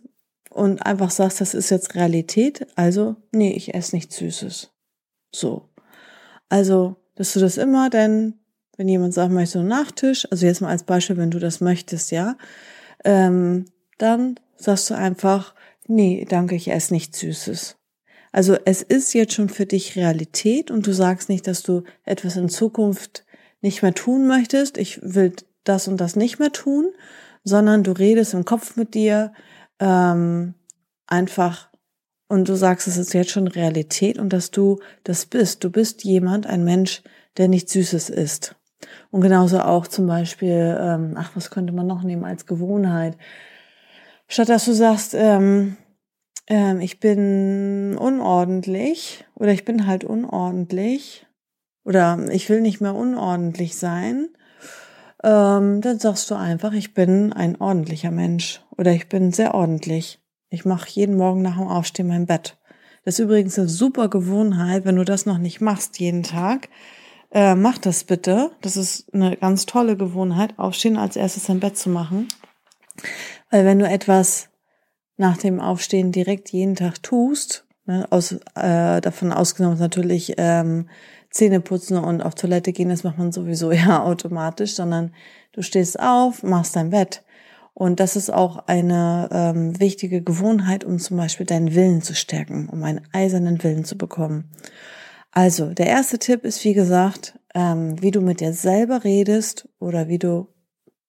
und 0.51 0.85
einfach 0.85 1.13
sagst, 1.13 1.41
das 1.41 1.55
ist 1.55 1.71
jetzt 1.71 1.95
Realität. 1.95 2.67
Also, 2.75 3.15
nee, 3.31 3.53
ich 3.53 3.73
esse 3.73 3.95
nichts 3.95 4.17
Süßes. 4.17 4.73
So. 5.33 5.69
Also, 6.49 6.97
dass 7.15 7.35
du 7.35 7.39
das 7.39 7.57
immer, 7.57 7.89
denn 7.89 8.35
wenn 8.77 8.89
jemand 8.89 9.15
sagt, 9.15 9.31
möchte 9.31 9.61
einen 9.61 9.69
Nachtisch, 9.69 10.27
also 10.33 10.45
jetzt 10.45 10.61
mal 10.61 10.71
als 10.71 10.83
Beispiel, 10.83 11.17
wenn 11.17 11.31
du 11.31 11.39
das 11.39 11.61
möchtest, 11.61 12.11
ja, 12.11 12.37
ähm, 13.05 13.67
dann 13.99 14.41
sagst 14.57 14.91
du 14.91 14.95
einfach, 14.95 15.55
nee, 15.87 16.27
danke, 16.29 16.57
ich 16.57 16.67
esse 16.67 16.95
nichts 16.95 17.21
Süßes. 17.21 17.77
Also 18.35 18.57
es 18.65 18.83
ist 18.83 19.15
jetzt 19.15 19.33
schon 19.35 19.49
für 19.49 19.65
dich 19.65 19.95
Realität 19.95 20.73
und 20.73 20.89
du 20.89 20.93
sagst 20.93 21.29
nicht, 21.29 21.47
dass 21.47 21.63
du 21.63 21.85
etwas 22.03 22.35
in 22.35 22.49
Zukunft 22.49 23.25
nicht 23.61 23.81
mehr 23.81 23.95
tun 23.95 24.27
möchtest, 24.27 24.77
ich 24.77 24.99
will 25.03 25.35
das 25.63 25.87
und 25.87 26.01
das 26.01 26.17
nicht 26.17 26.41
mehr 26.41 26.51
tun, 26.51 26.91
sondern 27.45 27.85
du 27.85 27.93
redest 27.93 28.35
im 28.35 28.45
Kopf 28.45 28.75
mit 28.75 28.95
dir 28.95 29.33
ähm, 29.79 30.55
einfach 31.07 31.71
und 32.27 32.49
du 32.49 32.57
sagst, 32.57 32.89
es 32.89 32.97
ist 32.97 33.15
jetzt 33.15 33.31
schon 33.31 33.47
Realität 33.47 34.19
und 34.19 34.33
dass 34.33 34.51
du 34.51 34.81
das 35.05 35.27
bist. 35.27 35.63
Du 35.63 35.71
bist 35.71 36.03
jemand, 36.03 36.49
ein 36.49 36.65
Mensch, 36.65 37.05
der 37.37 37.47
nicht 37.47 37.69
Süßes 37.69 38.11
isst. 38.11 38.57
Und 39.13 39.21
genauso 39.21 39.61
auch 39.61 39.87
zum 39.87 40.09
Beispiel, 40.09 40.77
ähm, 40.81 41.15
ach, 41.17 41.31
was 41.37 41.51
könnte 41.51 41.73
man 41.73 41.87
noch 41.87 42.03
nehmen 42.03 42.25
als 42.25 42.47
Gewohnheit? 42.47 43.17
Statt 44.27 44.49
dass 44.49 44.65
du 44.65 44.73
sagst, 44.73 45.15
ähm, 45.15 45.77
ähm, 46.47 46.81
ich 46.81 47.01
bin 47.01 47.97
unordentlich 47.99 49.25
oder 49.35 49.53
ich 49.53 49.65
bin 49.65 49.87
halt 49.87 50.05
unordentlich 50.05 51.27
oder 51.85 52.19
ich 52.31 52.49
will 52.49 52.61
nicht 52.61 52.81
mehr 52.81 52.95
unordentlich 52.95 53.77
sein, 53.77 54.29
ähm, 55.23 55.81
dann 55.81 55.99
sagst 55.99 56.31
du 56.31 56.35
einfach, 56.35 56.73
ich 56.73 56.95
bin 56.95 57.33
ein 57.33 57.61
ordentlicher 57.61 58.11
Mensch 58.11 58.63
oder 58.77 58.93
ich 58.93 59.09
bin 59.09 59.33
sehr 59.33 59.55
ordentlich. 59.55 60.21
Ich 60.51 60.65
mache 60.65 60.89
jeden 60.91 61.17
Morgen 61.17 61.43
nach 61.43 61.57
dem 61.57 61.67
Aufstehen 61.69 62.09
mein 62.09 62.27
Bett. 62.27 62.59
Das 63.05 63.19
ist 63.19 63.25
übrigens 63.25 63.59
eine 63.59 63.69
super 63.69 64.09
Gewohnheit, 64.09 64.85
wenn 64.85 64.97
du 64.97 65.05
das 65.05 65.27
noch 65.27 65.39
nicht 65.39 65.61
machst 65.61 65.99
jeden 65.99 66.23
Tag. 66.23 66.69
Äh, 67.31 67.55
mach 67.55 67.79
das 67.79 68.05
bitte. 68.05 68.53
Das 68.61 68.77
ist 68.77 69.13
eine 69.13 69.37
ganz 69.37 69.67
tolle 69.67 69.97
Gewohnheit, 69.97 70.59
aufstehen 70.59 70.97
als 70.97 71.17
erstes 71.17 71.47
dein 71.47 71.61
Bett 71.61 71.77
zu 71.77 71.91
machen. 71.91 72.29
Weil 73.51 73.65
wenn 73.65 73.79
du 73.79 73.89
etwas 73.89 74.51
nach 75.17 75.37
dem 75.37 75.61
Aufstehen 75.61 76.13
direkt 76.13 76.51
jeden 76.51 76.75
Tag 76.75 77.03
tust, 77.03 77.65
ne, 77.87 78.07
aus, 78.11 78.33
äh, 78.55 79.01
davon 79.01 79.33
ausgenommen 79.33 79.79
natürlich 79.79 80.35
ähm, 80.39 80.89
Zähne 81.31 81.61
putzen 81.61 81.97
und 81.97 82.23
auf 82.23 82.35
Toilette 82.35 82.73
gehen, 82.73 82.89
das 82.89 83.05
macht 83.05 83.19
man 83.19 83.33
sowieso 83.33 83.73
ja 83.73 84.03
automatisch, 84.03 84.75
sondern 84.75 85.13
du 85.53 85.63
stehst 85.63 85.99
auf, 85.99 86.43
machst 86.43 86.77
dein 86.77 86.91
Bett. 86.91 87.23
Und 87.77 87.99
das 87.99 88.15
ist 88.15 88.33
auch 88.33 88.69
eine 88.69 89.29
ähm, 89.33 89.81
wichtige 89.81 90.23
Gewohnheit, 90.23 90.85
um 90.85 91.01
zum 91.01 91.17
Beispiel 91.17 91.45
deinen 91.45 91.75
Willen 91.75 92.03
zu 92.03 92.15
stärken, 92.15 92.69
um 92.69 92.85
einen 92.85 93.01
eisernen 93.13 93.65
Willen 93.65 93.85
zu 93.85 93.99
bekommen. 93.99 94.49
Also, 95.33 95.75
der 95.75 95.87
erste 95.87 96.21
Tipp 96.21 96.45
ist, 96.45 96.63
wie 96.63 96.75
gesagt, 96.75 97.37
ähm, 97.53 98.01
wie 98.01 98.13
du 98.13 98.21
mit 98.21 98.39
dir 98.39 98.53
selber 98.53 99.03
redest 99.03 99.69
oder 99.81 100.07
wie 100.07 100.21
du 100.21 100.47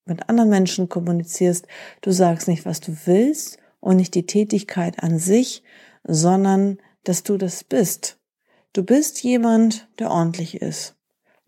mit 0.05 0.27
anderen 0.27 0.49
Menschen 0.49 0.89
kommunizierst. 0.89 1.67
Du 2.01 2.11
sagst 2.11 2.47
nicht, 2.47 2.65
was 2.65 2.79
du 2.79 2.97
willst 3.05 3.59
und 3.85 3.97
nicht 3.97 4.15
die 4.15 4.25
Tätigkeit 4.25 5.03
an 5.03 5.19
sich, 5.19 5.61
sondern 6.03 6.79
dass 7.03 7.21
du 7.21 7.37
das 7.37 7.63
bist. 7.63 8.17
Du 8.73 8.83
bist 8.83 9.21
jemand, 9.21 9.87
der 9.99 10.09
ordentlich 10.09 10.59
ist. 10.59 10.95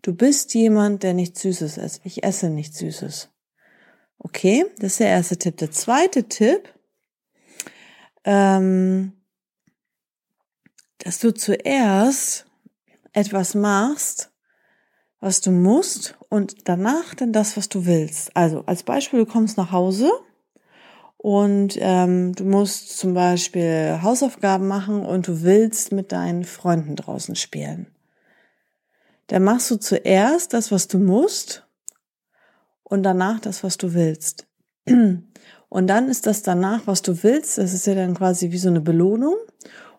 Du 0.02 0.14
bist 0.14 0.54
jemand, 0.54 1.02
der 1.02 1.14
nichts 1.14 1.42
Süßes 1.42 1.78
isst. 1.78 2.00
Ich 2.04 2.22
esse 2.22 2.48
nichts 2.48 2.78
Süßes. 2.78 3.30
Okay, 4.18 4.66
das 4.78 4.92
ist 4.92 5.00
der 5.00 5.08
erste 5.08 5.36
Tipp. 5.36 5.56
Der 5.56 5.72
zweite 5.72 6.28
Tipp, 6.28 6.72
ähm, 8.22 9.14
dass 10.98 11.18
du 11.18 11.34
zuerst 11.34 12.46
etwas 13.14 13.56
machst, 13.56 14.30
was 15.18 15.40
du 15.40 15.50
musst 15.50 16.16
und 16.28 16.68
danach 16.68 17.16
dann 17.16 17.32
das, 17.32 17.56
was 17.56 17.68
du 17.68 17.84
willst. 17.84 18.36
Also 18.36 18.62
als 18.66 18.84
Beispiel, 18.84 19.18
du 19.18 19.26
kommst 19.26 19.56
nach 19.56 19.72
Hause 19.72 20.08
und 21.18 21.76
ähm, 21.80 22.34
du 22.34 22.44
musst 22.44 22.96
zum 22.96 23.12
Beispiel 23.12 23.98
Hausaufgaben 24.02 24.66
machen 24.66 25.04
und 25.04 25.26
du 25.26 25.42
willst 25.42 25.92
mit 25.92 26.12
deinen 26.12 26.44
Freunden 26.44 26.96
draußen 26.96 27.34
spielen. 27.34 27.88
Dann 29.26 29.44
machst 29.44 29.70
du 29.70 29.76
zuerst 29.76 30.54
das, 30.54 30.72
was 30.72 30.88
du 30.88 30.98
musst 30.98 31.66
und 32.84 33.02
danach 33.02 33.40
das, 33.40 33.62
was 33.62 33.76
du 33.76 33.92
willst. 33.92 34.46
Und 35.70 35.86
dann 35.86 36.08
ist 36.08 36.26
das 36.26 36.42
danach, 36.42 36.86
was 36.86 37.02
du 37.02 37.22
willst, 37.22 37.58
das 37.58 37.74
ist 37.74 37.86
ja 37.86 37.94
dann 37.94 38.14
quasi 38.14 38.52
wie 38.52 38.58
so 38.58 38.70
eine 38.70 38.80
Belohnung. 38.80 39.36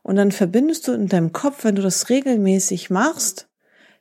Und 0.01 0.15
dann 0.15 0.31
verbindest 0.31 0.87
du 0.87 0.93
in 0.93 1.07
deinem 1.07 1.31
Kopf, 1.31 1.63
wenn 1.63 1.75
du 1.75 1.83
das 1.83 2.09
regelmäßig 2.09 2.89
machst, 2.89 3.47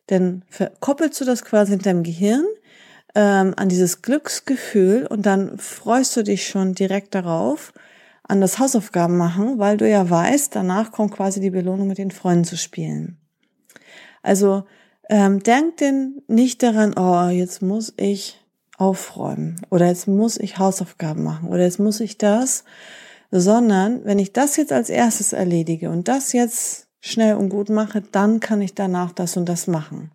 dann 0.06 0.44
verkoppelst 0.48 1.20
du 1.20 1.26
das 1.26 1.44
quasi 1.44 1.74
in 1.74 1.80
deinem 1.80 2.04
Gehirn 2.04 2.46
ähm, 3.18 3.52
an 3.56 3.68
dieses 3.68 4.00
Glücksgefühl 4.00 5.04
und 5.04 5.26
dann 5.26 5.58
freust 5.58 6.16
du 6.16 6.22
dich 6.22 6.46
schon 6.46 6.76
direkt 6.76 7.16
darauf, 7.16 7.72
an 8.22 8.40
das 8.40 8.60
Hausaufgaben 8.60 9.16
machen, 9.16 9.58
weil 9.58 9.76
du 9.76 9.88
ja 9.88 10.08
weißt, 10.08 10.54
danach 10.54 10.92
kommt 10.92 11.14
quasi 11.14 11.40
die 11.40 11.50
Belohnung 11.50 11.88
mit 11.88 11.98
den 11.98 12.12
Freunden 12.12 12.44
zu 12.44 12.56
spielen. 12.56 13.16
Also 14.22 14.62
ähm, 15.10 15.42
denk 15.42 15.78
denn 15.78 16.22
nicht 16.28 16.62
daran, 16.62 16.94
oh, 16.96 17.28
jetzt 17.28 17.60
muss 17.60 17.92
ich 17.96 18.40
aufräumen 18.76 19.60
oder 19.68 19.86
jetzt 19.86 20.06
muss 20.06 20.36
ich 20.36 20.58
Hausaufgaben 20.58 21.24
machen 21.24 21.48
oder 21.48 21.64
jetzt 21.64 21.80
muss 21.80 21.98
ich 21.98 22.18
das, 22.18 22.62
sondern 23.32 24.04
wenn 24.04 24.20
ich 24.20 24.32
das 24.32 24.56
jetzt 24.56 24.72
als 24.72 24.90
erstes 24.90 25.32
erledige 25.32 25.90
und 25.90 26.06
das 26.06 26.32
jetzt 26.32 26.86
schnell 27.00 27.34
und 27.34 27.48
gut 27.48 27.68
mache, 27.68 28.00
dann 28.00 28.38
kann 28.38 28.62
ich 28.62 28.76
danach 28.76 29.10
das 29.10 29.36
und 29.36 29.48
das 29.48 29.66
machen. 29.66 30.12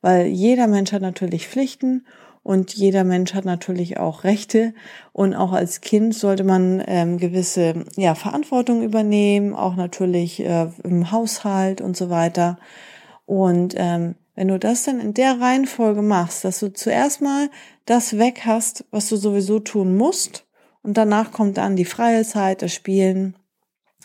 Weil 0.00 0.26
jeder 0.26 0.66
Mensch 0.66 0.90
hat 0.90 1.02
natürlich 1.02 1.46
Pflichten 1.46 2.04
und 2.42 2.74
jeder 2.74 3.04
Mensch 3.04 3.34
hat 3.34 3.44
natürlich 3.44 3.98
auch 3.98 4.24
Rechte. 4.24 4.72
Und 5.12 5.34
auch 5.34 5.52
als 5.52 5.80
Kind 5.80 6.14
sollte 6.14 6.44
man 6.44 6.82
ähm, 6.86 7.18
gewisse 7.18 7.84
ja, 7.96 8.14
Verantwortung 8.14 8.82
übernehmen, 8.82 9.54
auch 9.54 9.76
natürlich 9.76 10.40
äh, 10.40 10.68
im 10.82 11.12
Haushalt 11.12 11.80
und 11.80 11.96
so 11.96 12.08
weiter. 12.08 12.58
Und 13.26 13.74
ähm, 13.76 14.14
wenn 14.34 14.48
du 14.48 14.58
das 14.58 14.84
dann 14.84 15.00
in 15.00 15.12
der 15.12 15.40
Reihenfolge 15.40 16.02
machst, 16.02 16.44
dass 16.44 16.60
du 16.60 16.72
zuerst 16.72 17.20
mal 17.20 17.50
das 17.84 18.16
weg 18.16 18.42
hast, 18.46 18.86
was 18.90 19.08
du 19.08 19.16
sowieso 19.16 19.60
tun 19.60 19.96
musst, 19.96 20.46
und 20.82 20.96
danach 20.96 21.30
kommt 21.30 21.58
dann 21.58 21.76
die 21.76 21.84
freie 21.84 22.24
Zeit, 22.24 22.62
das 22.62 22.72
Spielen, 22.72 23.36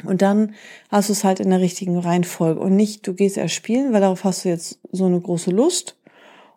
und 0.04 0.22
dann 0.22 0.56
hast 0.90 1.08
du 1.08 1.14
es 1.14 1.24
halt 1.24 1.40
in 1.40 1.52
der 1.52 1.62
richtigen 1.62 1.98
Reihenfolge. 1.98 2.60
Und 2.60 2.76
nicht, 2.76 3.08
du 3.08 3.14
gehst 3.14 3.38
erst 3.38 3.56
spielen, 3.56 3.94
weil 3.94 4.02
darauf 4.02 4.26
hast 4.26 4.44
du 4.44 4.50
jetzt 4.50 4.80
so 4.92 5.06
eine 5.06 5.22
große 5.22 5.52
Lust 5.52 5.95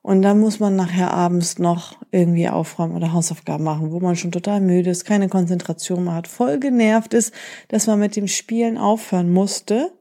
und 0.08 0.22
dann 0.22 0.40
muss 0.40 0.58
man 0.58 0.74
nachher 0.74 1.12
abends 1.12 1.58
noch 1.58 1.98
irgendwie 2.12 2.48
aufräumen 2.48 2.96
oder 2.96 3.12
Hausaufgaben 3.12 3.62
machen, 3.62 3.92
wo 3.92 4.00
man 4.00 4.16
schon 4.16 4.32
total 4.32 4.62
müde 4.62 4.88
ist, 4.88 5.04
keine 5.04 5.28
Konzentration 5.28 6.04
mehr 6.04 6.14
hat, 6.14 6.28
voll 6.28 6.58
genervt 6.58 7.12
ist, 7.12 7.34
dass 7.68 7.86
man 7.86 7.98
mit 7.98 8.16
dem 8.16 8.26
Spielen 8.26 8.78
aufhören 8.78 9.30
musste. 9.30 9.92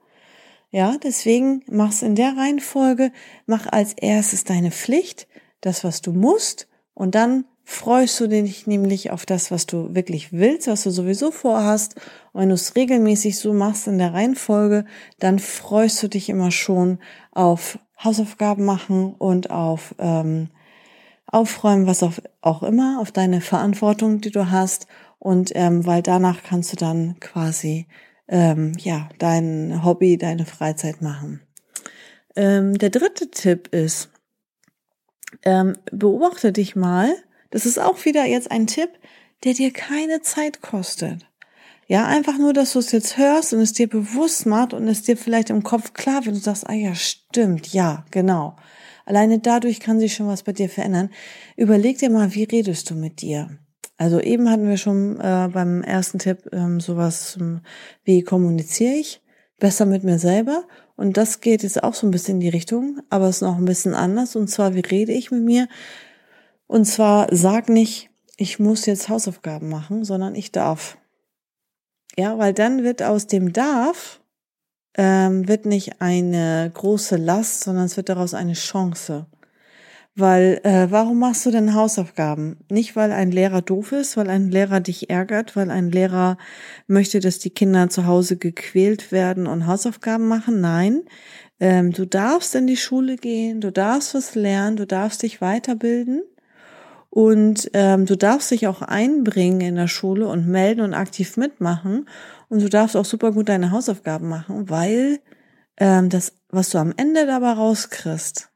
Ja, 0.71 0.95
deswegen 1.03 1.61
mach's 1.69 2.03
in 2.03 2.15
der 2.15 2.37
Reihenfolge, 2.37 3.11
mach 3.47 3.67
als 3.69 3.91
erstes 3.95 4.45
deine 4.45 4.71
Pflicht, 4.71 5.27
das, 5.59 5.83
was 5.83 6.01
du 6.01 6.13
musst, 6.13 6.69
und 6.93 7.13
dann 7.13 7.43
freust 7.69 8.17
du 8.21 8.29
dich 8.29 8.65
nämlich 8.65 9.11
auf 9.11 9.25
das, 9.25 9.51
was 9.51 9.65
du 9.65 9.93
wirklich 9.93 10.31
willst, 10.31 10.67
was 10.67 10.83
du 10.83 10.89
sowieso 10.89 11.31
vorhast. 11.31 11.95
Und 12.31 12.41
wenn 12.41 12.49
du 12.49 12.55
es 12.55 12.77
regelmäßig 12.77 13.37
so 13.37 13.51
machst 13.51 13.87
in 13.87 13.97
der 13.97 14.13
Reihenfolge, 14.13 14.85
dann 15.19 15.37
freust 15.37 16.01
du 16.01 16.07
dich 16.07 16.29
immer 16.29 16.49
schon 16.49 16.99
auf 17.31 17.77
Hausaufgaben 18.01 18.63
machen 18.63 19.13
und 19.13 19.51
auf 19.51 19.93
ähm, 19.99 20.47
Aufräumen, 21.25 21.87
was 21.87 22.03
auch, 22.41 22.63
immer, 22.63 23.01
auf 23.01 23.11
deine 23.11 23.41
Verantwortung, 23.41 24.21
die 24.21 24.31
du 24.31 24.49
hast. 24.49 24.87
Und 25.19 25.51
ähm, 25.53 25.85
weil 25.85 26.01
danach 26.01 26.43
kannst 26.43 26.71
du 26.71 26.77
dann 26.77 27.19
quasi 27.19 27.85
ähm, 28.29 28.77
ja 28.79 29.09
dein 29.19 29.83
Hobby, 29.83 30.17
deine 30.17 30.45
Freizeit 30.45 31.01
machen. 31.01 31.41
ähm, 32.37 32.77
der 32.77 32.91
dritte 32.91 33.29
Tipp 33.29 33.67
ist, 33.73 34.09
ähm, 35.43 35.75
beobachte 35.91 36.53
dich 36.53 36.77
mal. 36.77 37.13
Das 37.51 37.65
ist 37.65 37.79
auch 37.79 38.05
wieder 38.05 38.25
jetzt 38.25 38.51
ein 38.51 38.67
Tipp, 38.67 38.89
der 39.43 39.53
dir 39.53 39.71
keine 39.71 40.21
Zeit 40.21 40.61
kostet. 40.61 41.25
Ja, 41.87 42.05
einfach 42.05 42.37
nur, 42.37 42.51
dass 42.51 42.73
du 42.73 42.79
es 42.79 42.91
jetzt 42.91 43.17
hörst 43.17 43.53
und 43.53 43.61
es 43.61 43.71
dir 43.71 43.87
bewusst 43.87 44.45
macht 44.45 44.73
und 44.73 44.87
es 44.87 45.03
dir 45.03 45.15
vielleicht 45.15 45.49
im 45.49 45.63
Kopf 45.63 45.93
klar 45.93 46.25
wird 46.25 46.35
und 46.35 46.35
du 46.35 46.39
sagst, 46.41 46.69
ah 46.69 46.73
ja, 46.73 46.93
stimmt, 46.95 47.71
ja, 47.73 48.05
genau. 48.11 48.57
Alleine 49.05 49.39
dadurch 49.39 49.79
kann 49.79 49.99
sich 49.99 50.13
schon 50.13 50.27
was 50.27 50.43
bei 50.43 50.51
dir 50.51 50.69
verändern. 50.69 51.09
Überleg 51.55 51.97
dir 51.97 52.09
mal, 52.09 52.35
wie 52.35 52.43
redest 52.43 52.89
du 52.89 52.95
mit 52.95 53.21
dir? 53.21 53.57
Also 53.97 54.19
eben 54.19 54.49
hatten 54.49 54.67
wir 54.67 54.77
schon 54.77 55.19
äh, 55.19 55.49
beim 55.51 55.81
ersten 55.81 56.19
Tipp 56.19 56.49
ähm, 56.51 56.79
sowas 56.79 57.37
ähm, 57.39 57.61
wie 58.03 58.21
kommuniziere 58.21 58.93
ich 58.93 59.21
besser 59.59 59.85
mit 59.87 60.03
mir 60.03 60.19
selber 60.19 60.65
und 60.95 61.17
das 61.17 61.41
geht 61.41 61.63
jetzt 61.63 61.81
auch 61.83 61.95
so 61.95 62.05
ein 62.05 62.11
bisschen 62.11 62.35
in 62.35 62.41
die 62.41 62.49
Richtung, 62.49 62.99
aber 63.09 63.27
es 63.27 63.37
ist 63.37 63.41
noch 63.41 63.57
ein 63.57 63.65
bisschen 63.65 63.95
anders 63.95 64.35
und 64.35 64.49
zwar 64.49 64.75
wie 64.75 64.81
rede 64.81 65.13
ich 65.13 65.31
mit 65.31 65.43
mir? 65.43 65.67
Und 66.67 66.85
zwar 66.85 67.27
sag 67.31 67.69
nicht, 67.69 68.09
ich 68.37 68.59
muss 68.59 68.85
jetzt 68.85 69.09
Hausaufgaben 69.09 69.69
machen, 69.69 70.03
sondern 70.03 70.35
ich 70.35 70.51
darf. 70.51 70.97
Ja, 72.17 72.37
weil 72.37 72.53
dann 72.53 72.83
wird 72.83 73.01
aus 73.03 73.27
dem 73.27 73.53
darf 73.53 74.21
ähm, 74.97 75.47
wird 75.47 75.65
nicht 75.65 76.01
eine 76.01 76.69
große 76.73 77.15
Last, 77.15 77.63
sondern 77.63 77.85
es 77.85 77.95
wird 77.95 78.09
daraus 78.09 78.33
eine 78.33 78.53
Chance. 78.53 79.27
Weil, 80.15 80.59
äh, 80.63 80.87
warum 80.89 81.19
machst 81.19 81.45
du 81.45 81.51
denn 81.51 81.75
Hausaufgaben? 81.75 82.57
Nicht, 82.71 82.95
weil 82.95 83.11
ein 83.11 83.31
Lehrer 83.31 83.61
doof 83.61 83.91
ist, 83.91 84.17
weil 84.17 84.31
ein 84.31 84.49
Lehrer 84.49 84.79
dich 84.79 85.11
ärgert, 85.11 85.55
weil 85.55 85.69
ein 85.69 85.91
Lehrer 85.91 86.39
möchte, 86.87 87.19
dass 87.19 87.37
die 87.37 87.51
Kinder 87.51 87.89
zu 87.89 88.07
Hause 88.07 88.37
gequält 88.37 89.11
werden 89.11 89.45
und 89.45 89.67
Hausaufgaben 89.67 90.27
machen. 90.27 90.59
Nein, 90.59 91.03
ähm, 91.59 91.91
du 91.91 92.07
darfst 92.07 92.55
in 92.55 92.65
die 92.65 92.77
Schule 92.77 93.17
gehen, 93.17 93.61
du 93.61 93.71
darfst 93.71 94.15
was 94.15 94.33
lernen, 94.33 94.77
du 94.77 94.87
darfst 94.87 95.21
dich 95.21 95.39
weiterbilden. 95.39 96.23
Und 97.17 97.71
ähm, 97.73 98.05
du 98.05 98.15
darfst 98.15 98.51
dich 98.51 98.67
auch 98.67 98.83
einbringen 98.83 99.61
in 99.61 99.75
der 99.75 99.87
Schule 99.87 100.27
und 100.27 100.47
melden 100.47 100.81
und 100.81 100.93
aktiv 100.93 101.35
mitmachen. 101.35 102.07
Und 102.47 102.61
du 102.61 102.69
darfst 102.69 102.95
auch 102.95 103.05
super 103.05 103.31
gut 103.31 103.49
deine 103.49 103.71
Hausaufgaben 103.71 104.29
machen, 104.29 104.69
weil 104.69 105.19
ähm, 105.77 106.09
das, 106.09 106.33
was 106.49 106.69
du 106.69 106.77
am 106.77 106.93
Ende 106.95 107.25
dabei 107.25 107.53
rauskriegst, 107.53 108.51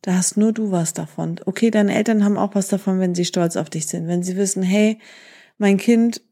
da 0.00 0.14
hast 0.14 0.38
nur 0.38 0.54
du 0.54 0.70
was 0.70 0.94
davon. 0.94 1.38
Okay, 1.44 1.70
deine 1.70 1.94
Eltern 1.94 2.24
haben 2.24 2.38
auch 2.38 2.54
was 2.54 2.68
davon, 2.68 2.98
wenn 2.98 3.14
sie 3.14 3.26
stolz 3.26 3.56
auf 3.56 3.68
dich 3.68 3.86
sind, 3.86 4.08
wenn 4.08 4.22
sie 4.22 4.38
wissen, 4.38 4.62
hey, 4.62 4.98
mein 5.58 5.76
Kind 5.76 6.22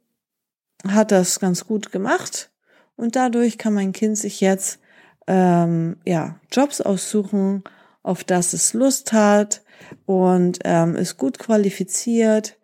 hat 0.88 1.12
das 1.12 1.40
ganz 1.40 1.66
gut 1.66 1.92
gemacht 1.92 2.50
und 2.96 3.16
dadurch 3.16 3.58
kann 3.58 3.74
mein 3.74 3.92
Kind 3.92 4.16
sich 4.16 4.40
jetzt 4.40 4.78
ähm, 5.26 5.98
ja 6.06 6.40
Jobs 6.50 6.80
aussuchen, 6.80 7.64
auf 8.02 8.24
das 8.24 8.54
es 8.54 8.72
Lust 8.72 9.12
hat 9.12 9.60
und 10.06 10.58
ähm, 10.64 10.96
ist 10.96 11.16
gut 11.16 11.38
qualifiziert. 11.38 12.58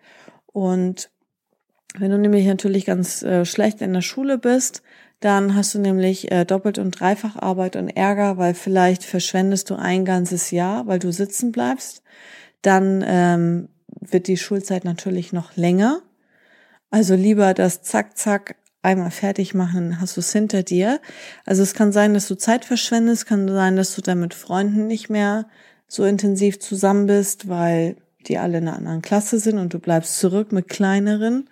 Und 0.46 1.10
wenn 1.98 2.10
du 2.10 2.18
nämlich 2.18 2.46
natürlich 2.46 2.84
ganz 2.84 3.22
äh, 3.22 3.44
schlecht 3.44 3.80
in 3.80 3.92
der 3.92 4.02
Schule 4.02 4.38
bist, 4.38 4.82
dann 5.20 5.54
hast 5.54 5.74
du 5.74 5.78
nämlich 5.78 6.30
äh, 6.30 6.44
doppelt 6.44 6.78
und 6.78 6.98
dreifach 6.98 7.36
Arbeit 7.36 7.76
und 7.76 7.88
Ärger, 7.88 8.36
weil 8.36 8.54
vielleicht 8.54 9.02
verschwendest 9.04 9.70
du 9.70 9.76
ein 9.76 10.04
ganzes 10.04 10.50
Jahr, 10.50 10.86
weil 10.86 10.98
du 10.98 11.10
sitzen 11.10 11.52
bleibst. 11.52 12.02
Dann 12.60 13.02
ähm, 13.06 13.68
wird 14.00 14.26
die 14.26 14.36
Schulzeit 14.36 14.84
natürlich 14.84 15.32
noch 15.32 15.56
länger. 15.56 16.02
Also 16.90 17.14
lieber 17.14 17.54
das 17.54 17.82
Zack, 17.82 18.16
Zack 18.18 18.56
einmal 18.82 19.10
fertig 19.10 19.54
machen, 19.54 20.00
hast 20.00 20.16
du 20.16 20.20
es 20.20 20.32
hinter 20.32 20.62
dir. 20.62 21.00
Also 21.44 21.62
es 21.62 21.74
kann 21.74 21.92
sein, 21.92 22.14
dass 22.14 22.28
du 22.28 22.36
Zeit 22.36 22.64
verschwendest, 22.64 23.26
kann 23.26 23.48
sein, 23.48 23.76
dass 23.76 23.94
du 23.94 24.02
dann 24.02 24.20
mit 24.20 24.34
Freunden 24.34 24.86
nicht 24.86 25.10
mehr 25.10 25.46
so 25.88 26.04
intensiv 26.04 26.58
zusammen 26.58 27.06
bist, 27.06 27.48
weil 27.48 27.96
die 28.26 28.38
alle 28.38 28.58
in 28.58 28.68
einer 28.68 28.76
anderen 28.76 29.02
Klasse 29.02 29.38
sind 29.38 29.58
und 29.58 29.72
du 29.72 29.78
bleibst 29.78 30.18
zurück 30.18 30.52
mit 30.52 30.68
kleineren. 30.68 31.48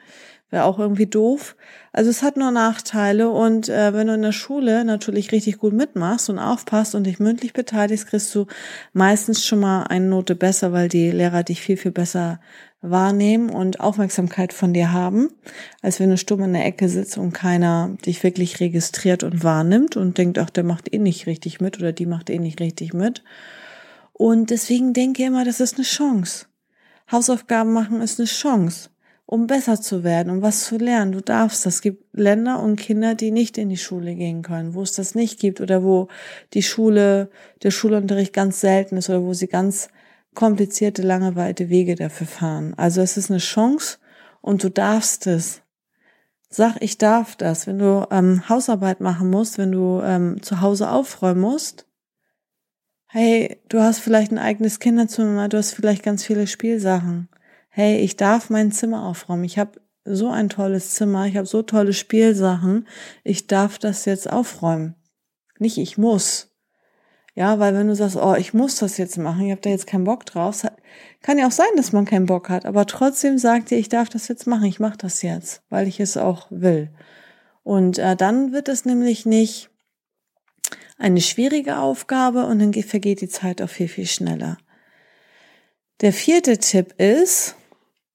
Wäre 0.50 0.64
auch 0.64 0.78
irgendwie 0.78 1.06
doof. 1.06 1.56
Also 1.92 2.10
es 2.10 2.22
hat 2.22 2.36
nur 2.36 2.50
Nachteile 2.50 3.28
und 3.30 3.68
äh, 3.68 3.92
wenn 3.92 4.06
du 4.06 4.14
in 4.14 4.22
der 4.22 4.32
Schule 4.32 4.84
natürlich 4.84 5.32
richtig 5.32 5.58
gut 5.58 5.72
mitmachst 5.72 6.30
und 6.30 6.38
aufpasst 6.38 6.94
und 6.94 7.04
dich 7.04 7.18
mündlich 7.18 7.52
beteiligst, 7.52 8.06
kriegst 8.06 8.34
du 8.34 8.46
meistens 8.92 9.44
schon 9.44 9.60
mal 9.60 9.84
eine 9.84 10.06
Note 10.06 10.34
besser, 10.34 10.72
weil 10.72 10.88
die 10.88 11.10
Lehrer 11.10 11.42
dich 11.42 11.60
viel, 11.60 11.76
viel 11.76 11.92
besser 11.92 12.40
wahrnehmen 12.82 13.48
und 13.48 13.80
Aufmerksamkeit 13.80 14.52
von 14.52 14.74
dir 14.74 14.92
haben, 14.92 15.30
als 15.82 15.98
wenn 15.98 16.10
du 16.10 16.18
stumm 16.18 16.42
in 16.42 16.52
der 16.52 16.66
Ecke 16.66 16.88
sitzt 16.88 17.16
und 17.16 17.32
keiner 17.32 17.96
dich 18.04 18.22
wirklich 18.22 18.60
registriert 18.60 19.24
und 19.24 19.42
wahrnimmt 19.42 19.96
und 19.96 20.18
denkt, 20.18 20.38
ach, 20.38 20.50
der 20.50 20.64
macht 20.64 20.92
eh 20.92 20.98
nicht 20.98 21.26
richtig 21.26 21.60
mit 21.60 21.78
oder 21.78 21.92
die 21.92 22.06
macht 22.06 22.28
eh 22.28 22.38
nicht 22.38 22.60
richtig 22.60 22.92
mit. 22.92 23.24
Und 24.16 24.50
deswegen 24.50 24.92
denke 24.92 25.24
immer, 25.24 25.44
das 25.44 25.60
ist 25.60 25.74
eine 25.74 25.84
Chance. 25.84 26.46
Hausaufgaben 27.10 27.72
machen 27.72 28.00
ist 28.00 28.20
eine 28.20 28.28
Chance, 28.28 28.90
um 29.26 29.48
besser 29.48 29.80
zu 29.80 30.04
werden, 30.04 30.30
um 30.30 30.40
was 30.40 30.64
zu 30.64 30.78
lernen. 30.78 31.12
Du 31.12 31.20
darfst. 31.20 31.66
Es 31.66 31.82
gibt 31.82 32.04
Länder 32.16 32.62
und 32.62 32.76
Kinder, 32.76 33.16
die 33.16 33.32
nicht 33.32 33.58
in 33.58 33.68
die 33.68 33.76
Schule 33.76 34.14
gehen 34.14 34.42
können, 34.42 34.74
wo 34.74 34.82
es 34.82 34.92
das 34.92 35.16
nicht 35.16 35.40
gibt 35.40 35.60
oder 35.60 35.82
wo 35.82 36.08
die 36.54 36.62
Schule, 36.62 37.28
der 37.64 37.72
Schulunterricht 37.72 38.32
ganz 38.32 38.60
selten 38.60 38.96
ist 38.96 39.10
oder 39.10 39.22
wo 39.22 39.34
sie 39.34 39.48
ganz 39.48 39.88
komplizierte, 40.34 41.02
lange, 41.02 41.34
weite 41.34 41.68
Wege 41.68 41.96
dafür 41.96 42.28
fahren. 42.28 42.74
Also 42.76 43.00
es 43.00 43.16
ist 43.16 43.30
eine 43.30 43.40
Chance 43.40 43.98
und 44.40 44.62
du 44.62 44.70
darfst 44.70 45.26
es. 45.26 45.62
Sag, 46.48 46.76
ich 46.80 46.98
darf 46.98 47.34
das. 47.34 47.66
Wenn 47.66 47.80
du 47.80 48.06
ähm, 48.12 48.48
Hausarbeit 48.48 49.00
machen 49.00 49.28
musst, 49.28 49.58
wenn 49.58 49.72
du 49.72 50.00
ähm, 50.04 50.40
zu 50.40 50.60
Hause 50.60 50.88
aufräumen 50.88 51.40
musst, 51.40 51.86
Hey, 53.16 53.60
du 53.68 53.78
hast 53.78 54.00
vielleicht 54.00 54.32
ein 54.32 54.38
eigenes 54.38 54.80
Kinderzimmer, 54.80 55.48
du 55.48 55.56
hast 55.56 55.72
vielleicht 55.72 56.02
ganz 56.02 56.24
viele 56.24 56.48
Spielsachen. 56.48 57.28
Hey, 57.68 58.00
ich 58.00 58.16
darf 58.16 58.50
mein 58.50 58.72
Zimmer 58.72 59.04
aufräumen. 59.04 59.44
Ich 59.44 59.56
habe 59.56 59.80
so 60.04 60.30
ein 60.30 60.48
tolles 60.48 60.94
Zimmer, 60.96 61.24
ich 61.26 61.36
habe 61.36 61.46
so 61.46 61.62
tolle 61.62 61.92
Spielsachen. 61.92 62.88
Ich 63.22 63.46
darf 63.46 63.78
das 63.78 64.04
jetzt 64.04 64.28
aufräumen. 64.28 64.96
Nicht 65.60 65.78
ich 65.78 65.96
muss. 65.96 66.56
Ja, 67.36 67.60
weil 67.60 67.74
wenn 67.74 67.86
du 67.86 67.94
sagst, 67.94 68.16
oh, 68.16 68.34
ich 68.34 68.52
muss 68.52 68.78
das 68.78 68.98
jetzt 68.98 69.16
machen, 69.16 69.44
ich 69.44 69.52
habe 69.52 69.60
da 69.60 69.70
jetzt 69.70 69.86
keinen 69.86 70.02
Bock 70.02 70.26
drauf, 70.26 70.66
kann 71.22 71.38
ja 71.38 71.46
auch 71.46 71.52
sein, 71.52 71.68
dass 71.76 71.92
man 71.92 72.06
keinen 72.06 72.26
Bock 72.26 72.48
hat, 72.48 72.66
aber 72.66 72.84
trotzdem 72.84 73.38
sagt 73.38 73.70
dir, 73.70 73.78
ich 73.78 73.88
darf 73.88 74.08
das 74.08 74.26
jetzt 74.26 74.48
machen, 74.48 74.64
ich 74.64 74.80
mache 74.80 74.98
das 74.98 75.22
jetzt, 75.22 75.62
weil 75.70 75.86
ich 75.86 76.00
es 76.00 76.16
auch 76.16 76.48
will. 76.50 76.90
Und 77.62 77.96
äh, 77.96 78.16
dann 78.16 78.52
wird 78.52 78.68
es 78.68 78.84
nämlich 78.84 79.24
nicht 79.24 79.70
eine 80.96 81.20
schwierige 81.20 81.78
Aufgabe 81.78 82.46
und 82.46 82.58
dann 82.58 82.72
vergeht 82.72 83.20
die 83.20 83.28
Zeit 83.28 83.60
auch 83.60 83.68
viel, 83.68 83.88
viel 83.88 84.06
schneller. 84.06 84.58
Der 86.00 86.12
vierte 86.12 86.58
Tipp 86.58 86.94
ist, 87.00 87.56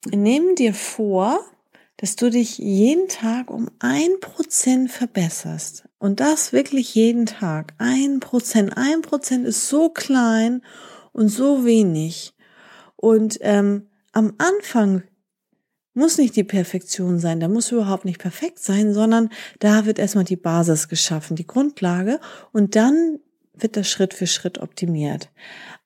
nimm 0.05 0.55
dir 0.55 0.73
vor, 0.73 1.39
dass 1.97 2.15
du 2.15 2.29
dich 2.29 2.57
jeden 2.57 3.09
Tag 3.09 3.51
um 3.51 3.69
ein 3.79 4.19
Prozent 4.21 4.89
verbesserst. 4.89 5.83
Und 5.97 6.21
das 6.21 6.53
wirklich 6.53 6.95
jeden 6.95 7.25
Tag. 7.25 7.73
Ein 7.77 8.21
Prozent. 8.21 8.77
Ein 8.77 9.01
Prozent 9.01 9.45
ist 9.45 9.67
so 9.67 9.89
klein 9.89 10.61
und 11.11 11.27
so 11.27 11.65
wenig. 11.65 12.33
Und 12.95 13.37
ähm, 13.41 13.87
am 14.13 14.33
Anfang 14.37 15.03
muss 15.99 16.17
nicht 16.17 16.35
die 16.35 16.43
Perfektion 16.43 17.19
sein, 17.19 17.39
da 17.39 17.47
muss 17.47 17.71
überhaupt 17.71 18.05
nicht 18.05 18.19
perfekt 18.19 18.59
sein, 18.59 18.93
sondern 18.93 19.29
da 19.59 19.85
wird 19.85 19.99
erstmal 19.99 20.23
die 20.23 20.38
Basis 20.38 20.88
geschaffen, 20.88 21.35
die 21.35 21.45
Grundlage 21.45 22.19
und 22.51 22.75
dann 22.75 23.19
wird 23.53 23.75
das 23.75 23.89
Schritt 23.89 24.13
für 24.13 24.25
Schritt 24.25 24.57
optimiert. 24.57 25.29